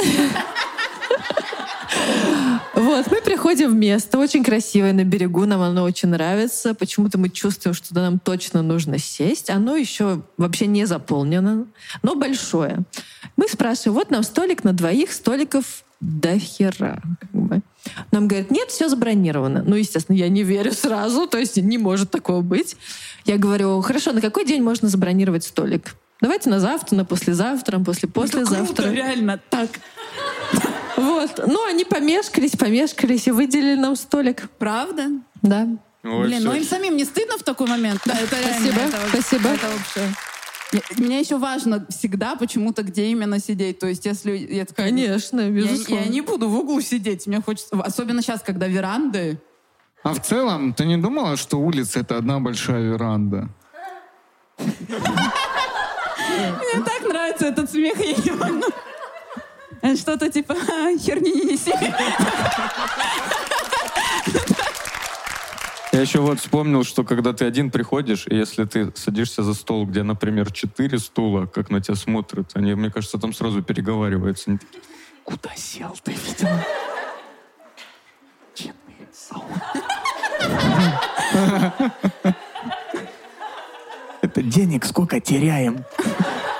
[2.74, 6.74] Вот, мы приходим в место, очень красивое на берегу, нам оно очень нравится.
[6.74, 9.50] Почему-то мы чувствуем, что туда нам точно нужно сесть.
[9.50, 11.66] Оно еще вообще не заполнено,
[12.02, 12.78] но большое.
[13.36, 17.02] Мы спрашиваем, вот нам столик на двоих, столиков до хера.
[17.20, 17.60] как бы.
[18.12, 19.62] Нам говорят, нет, все забронировано.
[19.66, 22.76] Ну, естественно, я не верю сразу, то есть не может такого быть.
[23.26, 25.96] Я говорю, хорошо, на какой день можно забронировать столик?
[26.20, 28.82] Давайте на завтра, на послезавтра, на Это после-послезавтра.
[28.84, 29.70] круто, реально, так.
[31.00, 31.40] Вот.
[31.46, 34.48] Ну, они помешкались, помешкались и выделили нам столик.
[34.58, 35.08] Правда?
[35.42, 35.66] Да.
[36.02, 38.00] Ой, Блин, ну им самим не стыдно в такой момент?
[38.06, 38.58] Да, это реально.
[38.58, 39.48] Спасибо, это вообще- спасибо.
[39.50, 40.14] Это вообще...
[40.72, 43.78] Я- Мне еще важно всегда почему-то, где именно сидеть.
[43.80, 46.02] То есть, если я такая, Конечно, я, безусловно.
[46.04, 47.26] я не буду в углу сидеть.
[47.26, 49.38] Мне хочется, особенно сейчас, когда веранды.
[50.02, 53.48] А в целом, ты не думала, что улица— это одна большая веранда?
[54.58, 54.88] Мне
[56.84, 58.64] так нравится этот смех, я не могу.
[59.96, 61.72] Что-то типа «А, херни не неси.
[65.92, 69.86] Я еще вот вспомнил, что когда ты один приходишь, и если ты садишься за стол,
[69.86, 74.50] где, например, четыре стула, как на тебя смотрят, они, мне кажется, там сразу переговариваются.
[74.50, 74.82] Они такие,
[75.24, 76.64] Куда сел ты, видимо?
[84.22, 85.84] Это денег сколько теряем?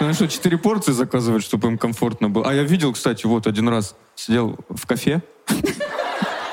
[0.00, 2.48] Ну что, четыре порции заказывать, чтобы им комфортно было.
[2.48, 5.20] А я видел, кстати, вот один раз сидел в кафе.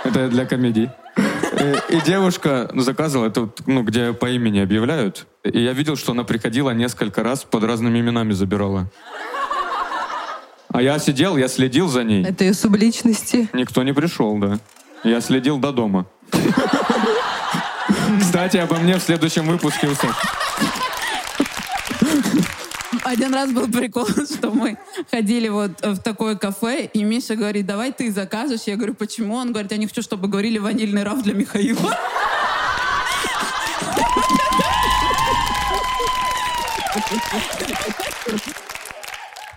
[0.04, 0.90] Это для комедий.
[1.90, 5.28] И, девушка заказывала, это вот, ну, где по имени объявляют.
[5.44, 8.92] И я видел, что она приходила несколько раз, под разными именами забирала.
[10.70, 12.26] А я сидел, я следил за ней.
[12.26, 13.50] Это ее субличности.
[13.54, 14.60] Никто не пришел, да.
[15.04, 16.06] Я следил до дома.
[18.20, 20.16] Кстати, обо мне в следующем выпуске усак.
[23.08, 24.06] Один раз был прикол,
[24.38, 24.78] что мы
[25.10, 28.64] ходили вот в такое кафе, и Миша говорит, давай ты закажешь.
[28.66, 29.36] Я говорю, почему?
[29.36, 31.98] Он говорит, я не хочу, чтобы говорили ванильный раф для Михаила.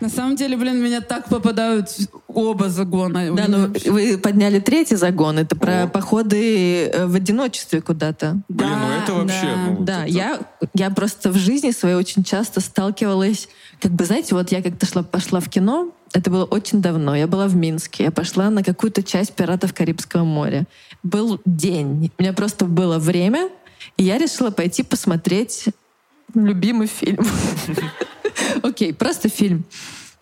[0.00, 1.88] На самом деле, блин, меня так попадают
[2.26, 3.26] оба загона.
[3.26, 5.38] Да, Блин, ну вы подняли третий загон.
[5.38, 5.88] Это про О.
[5.88, 8.38] походы э, в одиночестве куда-то.
[8.48, 9.46] Блин, ну это вообще...
[9.46, 10.40] да, ну, вот Да, это- я,
[10.74, 13.48] я просто в жизни своей очень часто сталкивалась,
[13.80, 17.26] как бы, знаете, вот я как-то шла, пошла в кино, это было очень давно, я
[17.26, 20.64] была в Минске, я пошла на какую-то часть «Пиратов Карибского моря».
[21.02, 23.50] Был день, у меня просто было время,
[23.96, 25.66] и я решила пойти посмотреть
[26.34, 27.24] любимый фильм.
[28.68, 29.64] Окей, просто фильм.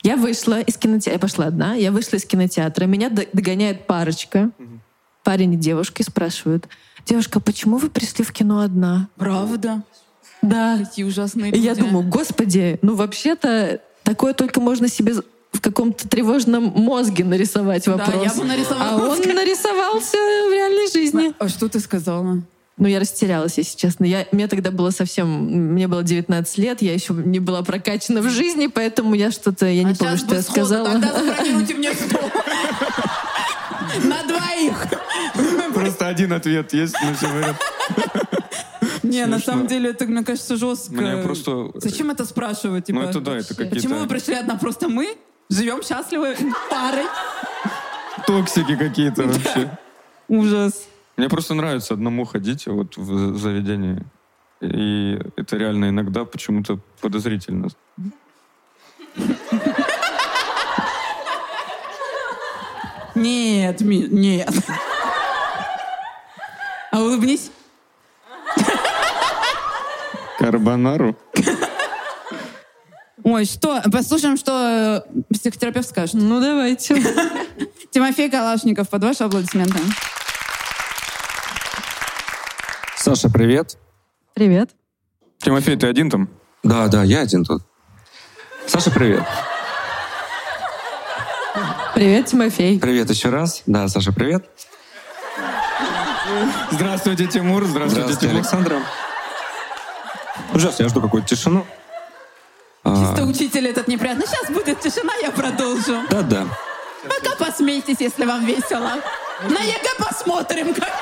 [0.03, 4.51] Я вышла из кинотеатра, я пошла одна, я вышла из кинотеатра, меня догоняет парочка,
[5.24, 6.68] парень и девушка, и спрашивают,
[7.05, 9.09] девушка, почему вы пришли в кино одна?
[9.16, 9.83] Правда?
[10.40, 10.79] Да.
[10.79, 11.64] Такие ужасные И люди.
[11.66, 15.14] я думаю, господи, ну вообще-то такое только можно себе
[15.53, 18.22] в каком-то тревожном мозге нарисовать Да, вопрос.
[18.24, 19.27] я бы нарисовала а он мозг.
[19.35, 21.35] нарисовался в реальной жизни.
[21.40, 22.40] А что ты сказала?
[22.78, 24.04] Ну, я растерялась, если честно.
[24.04, 25.28] Я, мне тогда было совсем...
[25.72, 29.66] Мне было 19 лет, я еще не была прокачана в жизни, поэтому я что-то...
[29.66, 30.90] Я не А помню, щас что я сходу, сказала.
[30.92, 32.31] Тогда забронируйте мне стол.
[34.04, 34.87] На двоих.
[35.74, 37.26] Просто один ответ есть, но все.
[39.02, 39.52] Не, на Смешно.
[39.52, 40.92] самом деле это, мне кажется, жестко.
[40.94, 42.87] Мне просто- Зачем это спрашивать?
[42.87, 44.56] Типа, Ну это да, это какие-то Почему вы пришли одна?
[44.56, 45.16] Просто мы
[45.48, 46.37] живем счастливой
[46.70, 47.04] парой.
[48.26, 49.79] токсики какие-то вообще.
[50.29, 50.74] Ужас.
[51.19, 54.04] Мне просто нравится одному ходить вот в заведение.
[54.60, 57.69] И это реально иногда почему-то подозрительно.
[63.16, 64.48] Нет, Ми- нет.
[66.92, 67.50] А улыбнись.
[70.38, 71.16] Карбонару?
[73.25, 73.83] Ой, что?
[73.90, 76.14] Послушаем, что э, психотерапевт скажет.
[76.14, 76.94] Ну, давайте.
[77.90, 79.81] Тимофей Калашников, под ваши аплодисменты.
[83.09, 83.79] Саша, привет.
[84.35, 84.69] Привет.
[85.38, 86.29] Тимофей, ты один там?
[86.63, 87.63] Да, да, я один тут.
[88.67, 89.23] Саша, привет.
[91.94, 92.79] Привет, Тимофей.
[92.79, 93.63] Привет еще раз.
[93.65, 94.44] Да, Саша, привет.
[96.71, 97.65] Здравствуйте, Тимур.
[97.65, 98.37] Здравствуйте, Здравствуйте, Тимур.
[98.37, 98.83] Александра.
[100.52, 101.65] Ну, сейчас я жду какую-то тишину.
[102.85, 104.27] Чисто учитель этот неприятно.
[104.27, 106.02] Сейчас будет тишина, я продолжу.
[106.11, 106.46] Да-да.
[107.09, 109.00] Пока посмейтесь, если вам весело.
[109.48, 110.75] На ЕГЭ посмотрим.
[110.75, 110.92] Как...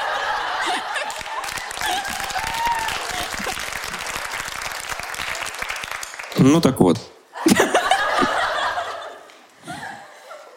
[6.39, 7.01] Ну так вот.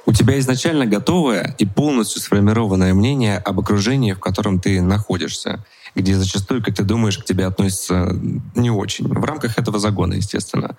[0.05, 5.63] У тебя изначально готовое и полностью сформированное мнение об окружении, в котором ты находишься,
[5.93, 8.19] где зачастую, как ты думаешь, к тебе относятся
[8.55, 9.07] не очень.
[9.07, 10.75] В рамках этого загона, естественно.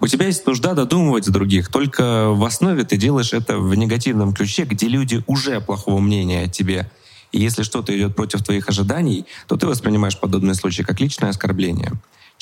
[0.00, 4.64] У тебя есть нужда додумывать других, только в основе ты делаешь это в негативном ключе,
[4.64, 6.90] где люди уже плохого мнения о тебе.
[7.30, 11.92] И если что-то идет против твоих ожиданий, то ты воспринимаешь подобные случаи как личное оскорбление.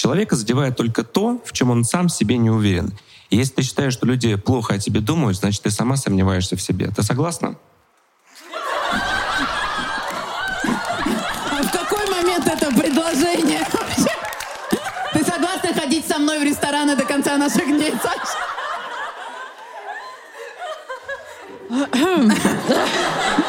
[0.00, 2.94] Человека задевает только то, в чем он сам себе не уверен.
[3.28, 6.62] И если ты считаешь, что люди плохо о тебе думают, значит, ты сама сомневаешься в
[6.62, 6.88] себе.
[6.88, 7.58] Ты согласна?
[11.50, 13.60] А в какой момент это предложение?
[13.70, 14.16] вообще?
[15.12, 18.38] Ты согласна ходить со мной в рестораны до конца наших дней, Саша?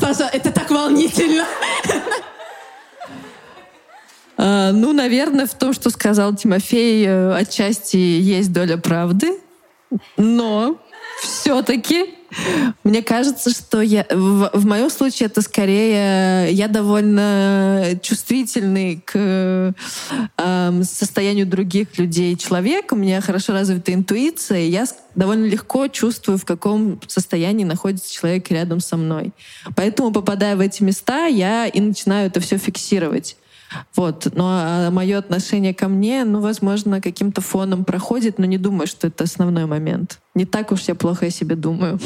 [0.00, 1.44] Саша, это так волнительно.
[4.42, 9.38] А, ну, наверное, в том, что сказал Тимофей, э, отчасти есть доля правды,
[10.16, 10.78] но
[11.20, 12.14] все-таки
[12.84, 19.74] мне кажется, что я, в, в моем случае это скорее я довольно чувствительный к
[20.38, 22.92] эм, состоянию других людей человек.
[22.92, 28.50] У меня хорошо развита интуиция, и я довольно легко чувствую, в каком состоянии находится человек
[28.50, 29.32] рядом со мной.
[29.76, 33.36] Поэтому, попадая в эти места, я и начинаю это все фиксировать.
[33.94, 34.28] Вот.
[34.34, 39.24] Но мое отношение ко мне, ну, возможно, каким-то фоном проходит, но не думаю, что это
[39.24, 40.18] основной момент.
[40.34, 41.98] Не так уж я плохо о себе думаю.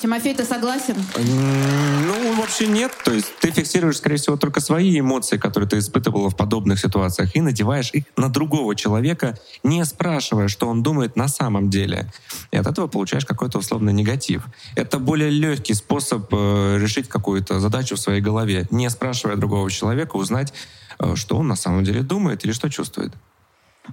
[0.00, 0.94] Тимофей, ты согласен?
[1.18, 2.90] Ну, вообще нет.
[3.04, 7.36] То есть ты фиксируешь, скорее всего, только свои эмоции, которые ты испытывала в подобных ситуациях,
[7.36, 12.10] и надеваешь их на другого человека, не спрашивая, что он думает на самом деле.
[12.50, 14.44] И от этого получаешь какой-то условный негатив.
[14.74, 20.16] Это более легкий способ э, решить какую-то задачу в своей голове, не спрашивая другого человека,
[20.16, 20.54] узнать,
[21.16, 23.12] что он на самом деле думает или что чувствует.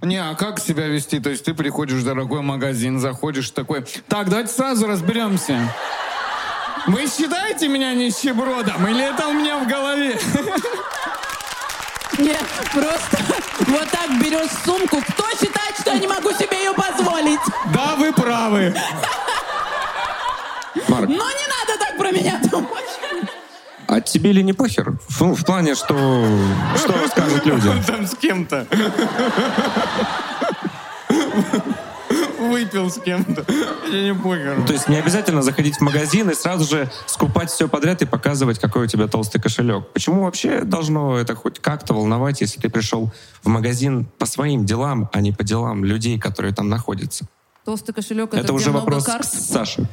[0.01, 1.19] Не, а как себя вести?
[1.19, 5.73] То есть ты приходишь в дорогой магазин, заходишь такой, так, давайте сразу разберемся.
[6.87, 10.19] Вы считаете меня нищебродом или это у меня в голове?
[12.17, 13.17] Нет, просто
[13.59, 15.01] вот так берешь сумку.
[15.09, 17.39] Кто считает, что я не могу себе ее позволить?
[17.73, 18.73] Да, вы правы.
[20.87, 22.96] Марк, Но не надо так про меня думать.
[24.09, 24.97] Тебе ли не похер?
[25.09, 25.95] В, в плане, что,
[26.77, 27.69] что скажут люди?
[27.87, 28.67] Там с кем-то.
[32.39, 33.45] Выпил с кем-то.
[33.91, 34.63] Я не похер.
[34.65, 38.59] То есть не обязательно заходить в магазин и сразу же скупать все подряд и показывать,
[38.59, 39.87] какой у тебя толстый кошелек.
[39.93, 43.11] Почему вообще должно это хоть как-то волновать, если ты пришел
[43.43, 47.25] в магазин по своим делам, а не по делам людей, которые там находятся?
[47.65, 49.25] Толстый кошелек это, Это, уже вопрос карт.
[49.25, 49.87] к Саше.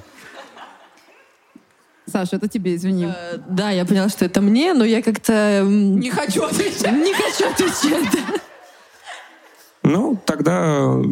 [2.10, 3.06] Саша, это тебе, извини.
[3.06, 6.92] Э, Да, я поняла, что это мне, но я как-то Не хочу отвечать.
[6.92, 8.18] не хочу отвечать.
[9.82, 11.02] Ну, тогда э,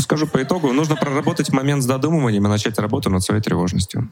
[0.00, 0.72] скажу по итогу.
[0.72, 4.08] Нужно проработать момент с додумыванием и начать работу над своей тревожностью.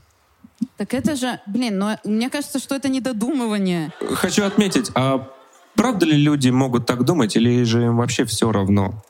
[0.77, 3.93] Так это же, блин, но мне кажется, что это не додумывание.
[4.15, 5.29] Хочу отметить, а
[5.75, 9.03] правда ли люди могут так думать, или же им вообще все равно?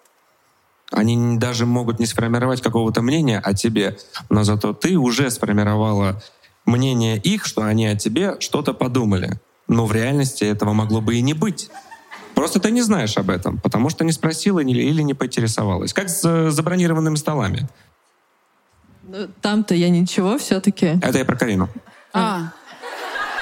[0.90, 3.98] Они даже могут не сформировать какого-то мнения о тебе,
[4.30, 6.22] но зато ты уже сформировала
[6.64, 9.40] мнение их, что они о тебе что-то подумали.
[9.68, 11.70] Но в реальности этого могло бы и не быть.
[12.34, 15.92] Просто ты не знаешь об этом, потому что не спросила или или не поинтересовалась.
[15.92, 17.68] Как с э, забронированными столами.
[19.04, 20.98] Ну, Там-то я ничего все-таки.
[21.02, 21.68] Это я про Карину.
[22.12, 22.52] А.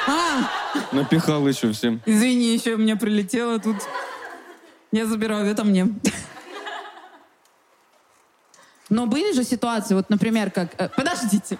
[0.06, 0.50] А,
[0.92, 2.00] Напихал еще всем.
[2.06, 3.76] извини, еще мне прилетело тут.
[4.90, 5.88] Я забираю, это мне.
[8.90, 10.74] Но были же ситуации, вот, например, как...
[10.78, 11.56] э, подождите.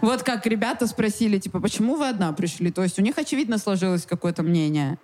[0.00, 2.70] Вот как ребята спросили, типа, почему вы одна пришли?
[2.70, 4.98] То есть у них, очевидно, сложилось какое-то мнение.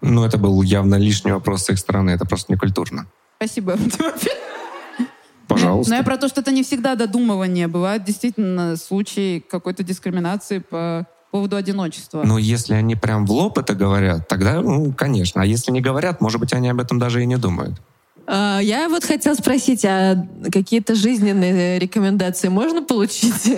[0.00, 3.06] Ну, это был явно лишний вопрос с их стороны, это просто некультурно.
[3.36, 3.76] Спасибо.
[5.48, 5.90] Пожалуйста.
[5.90, 7.68] Но я про то, что это не всегда додумывание.
[7.68, 12.22] Бывают действительно случаи какой-то дискриминации по поводу одиночества.
[12.24, 15.42] Но если они прям в лоб это говорят, тогда, ну, конечно.
[15.42, 17.80] А если не говорят, может быть, они об этом даже и не думают.
[18.26, 23.56] А, Я вот хотела спросить, а какие-то жизненные рекомендации можно получить?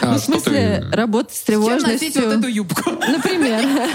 [0.00, 2.54] А Ну, в смысле, ты- работать с Чем носить вот эту тревожностью.
[2.54, 2.90] юбку?
[2.90, 3.88] Например.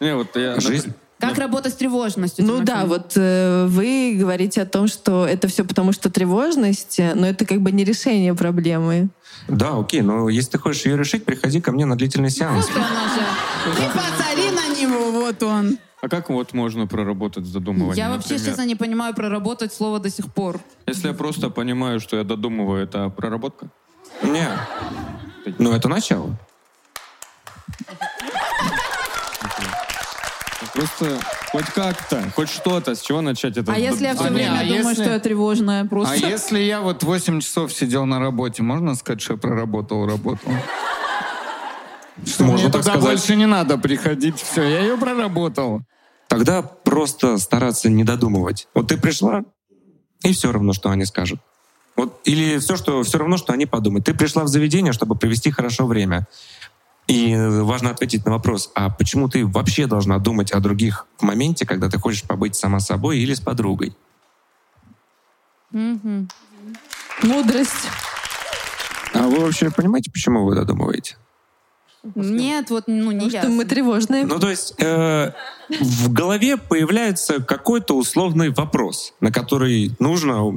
[0.00, 0.58] Не, вот я...
[0.60, 0.92] Жизнь?
[1.18, 2.44] Как работать с тревожностью?
[2.44, 2.88] Ну да, Тимофей?
[2.88, 7.44] вот э, вы говорите о том, что это все потому, что тревожность, э, но это
[7.44, 9.08] как бы не решение проблемы.
[9.46, 12.66] Да, окей, но если ты хочешь ее решить, приходи ко мне на длительный сеанс.
[12.66, 13.76] Вот она же.
[13.76, 15.78] Ты посмотри на него, вот он.
[16.02, 18.46] А как вот можно проработать с додумыванием, Я вообще, например?
[18.50, 20.58] честно, не понимаю проработать слово до сих пор.
[20.88, 23.68] Если я просто понимаю, что я додумываю, это проработка?
[24.24, 24.48] Не.
[25.58, 26.36] Ну, это начало.
[30.72, 31.20] Просто
[31.52, 33.72] хоть как-то, хоть что-то, с чего начать это?
[33.72, 36.16] А если я все А время а думаю, если- что я тревожная А просто?
[36.16, 40.50] если я вот 8 часов сидел на работе, можно сказать, что я проработал работу?
[42.26, 43.18] Что Можно мне так туда сказать.
[43.18, 45.80] больше не надо приходить, все, я ее проработал.
[46.28, 48.68] Тогда просто стараться не додумывать.
[48.74, 49.44] Вот ты пришла,
[50.22, 51.40] и все равно, что они скажут.
[51.96, 54.06] Вот, или все, что, все равно, что они подумают.
[54.06, 56.26] Ты пришла в заведение, чтобы провести хорошо время.
[57.06, 61.66] И важно ответить на вопрос, а почему ты вообще должна думать о других в моменте,
[61.66, 63.94] когда ты хочешь побыть сама собой или с подругой?
[67.22, 67.88] Мудрость.
[69.14, 71.16] А вы вообще понимаете, почему вы додумываете?
[72.14, 73.50] Нет, вот, ну, не Потому что ясно.
[73.50, 74.24] мы тревожные.
[74.24, 75.32] Ну, то есть э,
[75.68, 80.52] в голове появляется какой-то условный вопрос, на который нужно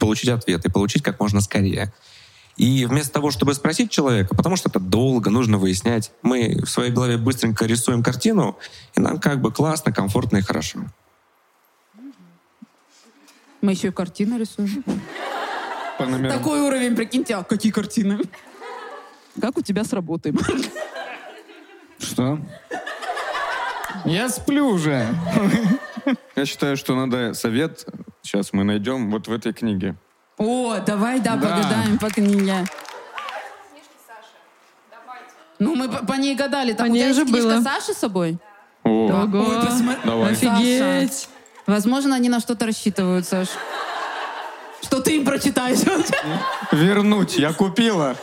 [0.00, 1.92] получить ответ и получить как можно скорее.
[2.56, 6.90] И вместо того, чтобы спросить человека, потому что это долго, нужно выяснять, мы в своей
[6.90, 8.58] голове быстренько рисуем картину,
[8.96, 10.80] и нам как бы классно, комфортно и хорошо.
[13.60, 14.82] Мы еще и картины рисуем.
[16.28, 18.18] Такой уровень, прикиньте, а какие картины?
[19.40, 20.32] Как у тебя с работой?
[21.98, 22.38] Что?
[24.04, 25.06] Я сплю уже.
[26.36, 27.86] Я считаю, что надо совет,
[28.22, 29.96] сейчас мы найдем вот в этой книге.
[30.38, 31.48] О, давай, да, Да.
[31.48, 32.64] погадаем по книге.
[35.58, 36.72] Ну, мы по, по ней гадали.
[36.72, 37.62] Там По у тебя ней есть же книжка было.
[37.62, 38.38] Саши с собой?
[38.84, 40.00] О, Ой, посмотри.
[40.04, 40.32] давай.
[40.32, 41.28] Офигеть.
[41.66, 43.48] Возможно, они на что-то рассчитывают, Саш.
[44.82, 45.80] Что ты им прочитаешь?
[46.70, 48.14] Вернуть, я купила.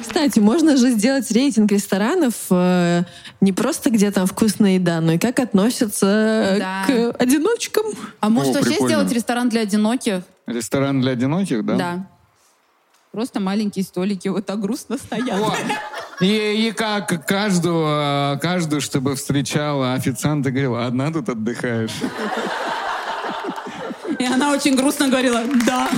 [0.00, 3.02] Кстати, можно же сделать рейтинг ресторанов э,
[3.40, 6.84] не просто где там вкусная еда, но и как относятся Да.
[6.86, 7.86] к одиночкам.
[8.20, 8.88] А может О, вообще прикольно.
[8.96, 10.22] сделать ресторан для одиноких?
[10.46, 11.76] Ресторан для одиноких, да?
[11.76, 12.06] Да.
[13.12, 15.40] Просто маленькие столики вот так грустно стоят.
[15.40, 15.54] О,
[16.20, 21.92] И, и как каждую, каждую, чтобы встречала официант и говорила, одна тут отдыхаешь.
[24.18, 25.88] И она очень грустно говорила «да».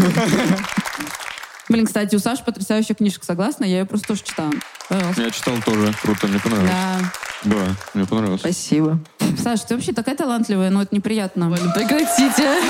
[1.68, 3.64] Блин, кстати, у Саши потрясающая книжка, согласна?
[3.64, 4.52] Я ее просто тоже читала.
[4.88, 5.22] Пожалуйста.
[5.22, 6.70] Я читал тоже, круто, мне понравилось.
[6.70, 7.00] Да.
[7.44, 8.40] Да, мне понравилось.
[8.40, 8.98] Спасибо.
[9.42, 11.50] Саш, ты вообще такая талантливая, но это неприятно.
[11.74, 12.60] Прекратите.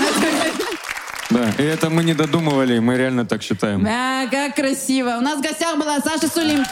[1.29, 3.83] Да, и это мы не додумывали, мы реально так считаем.
[3.83, 5.17] Да, как красиво.
[5.19, 6.65] У нас в гостях была Саша Сулим.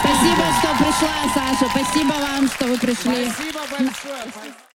[0.00, 1.66] Спасибо, что пришла, Саша.
[1.70, 3.30] Спасибо вам, что вы пришли.
[3.30, 4.67] Спасибо большое.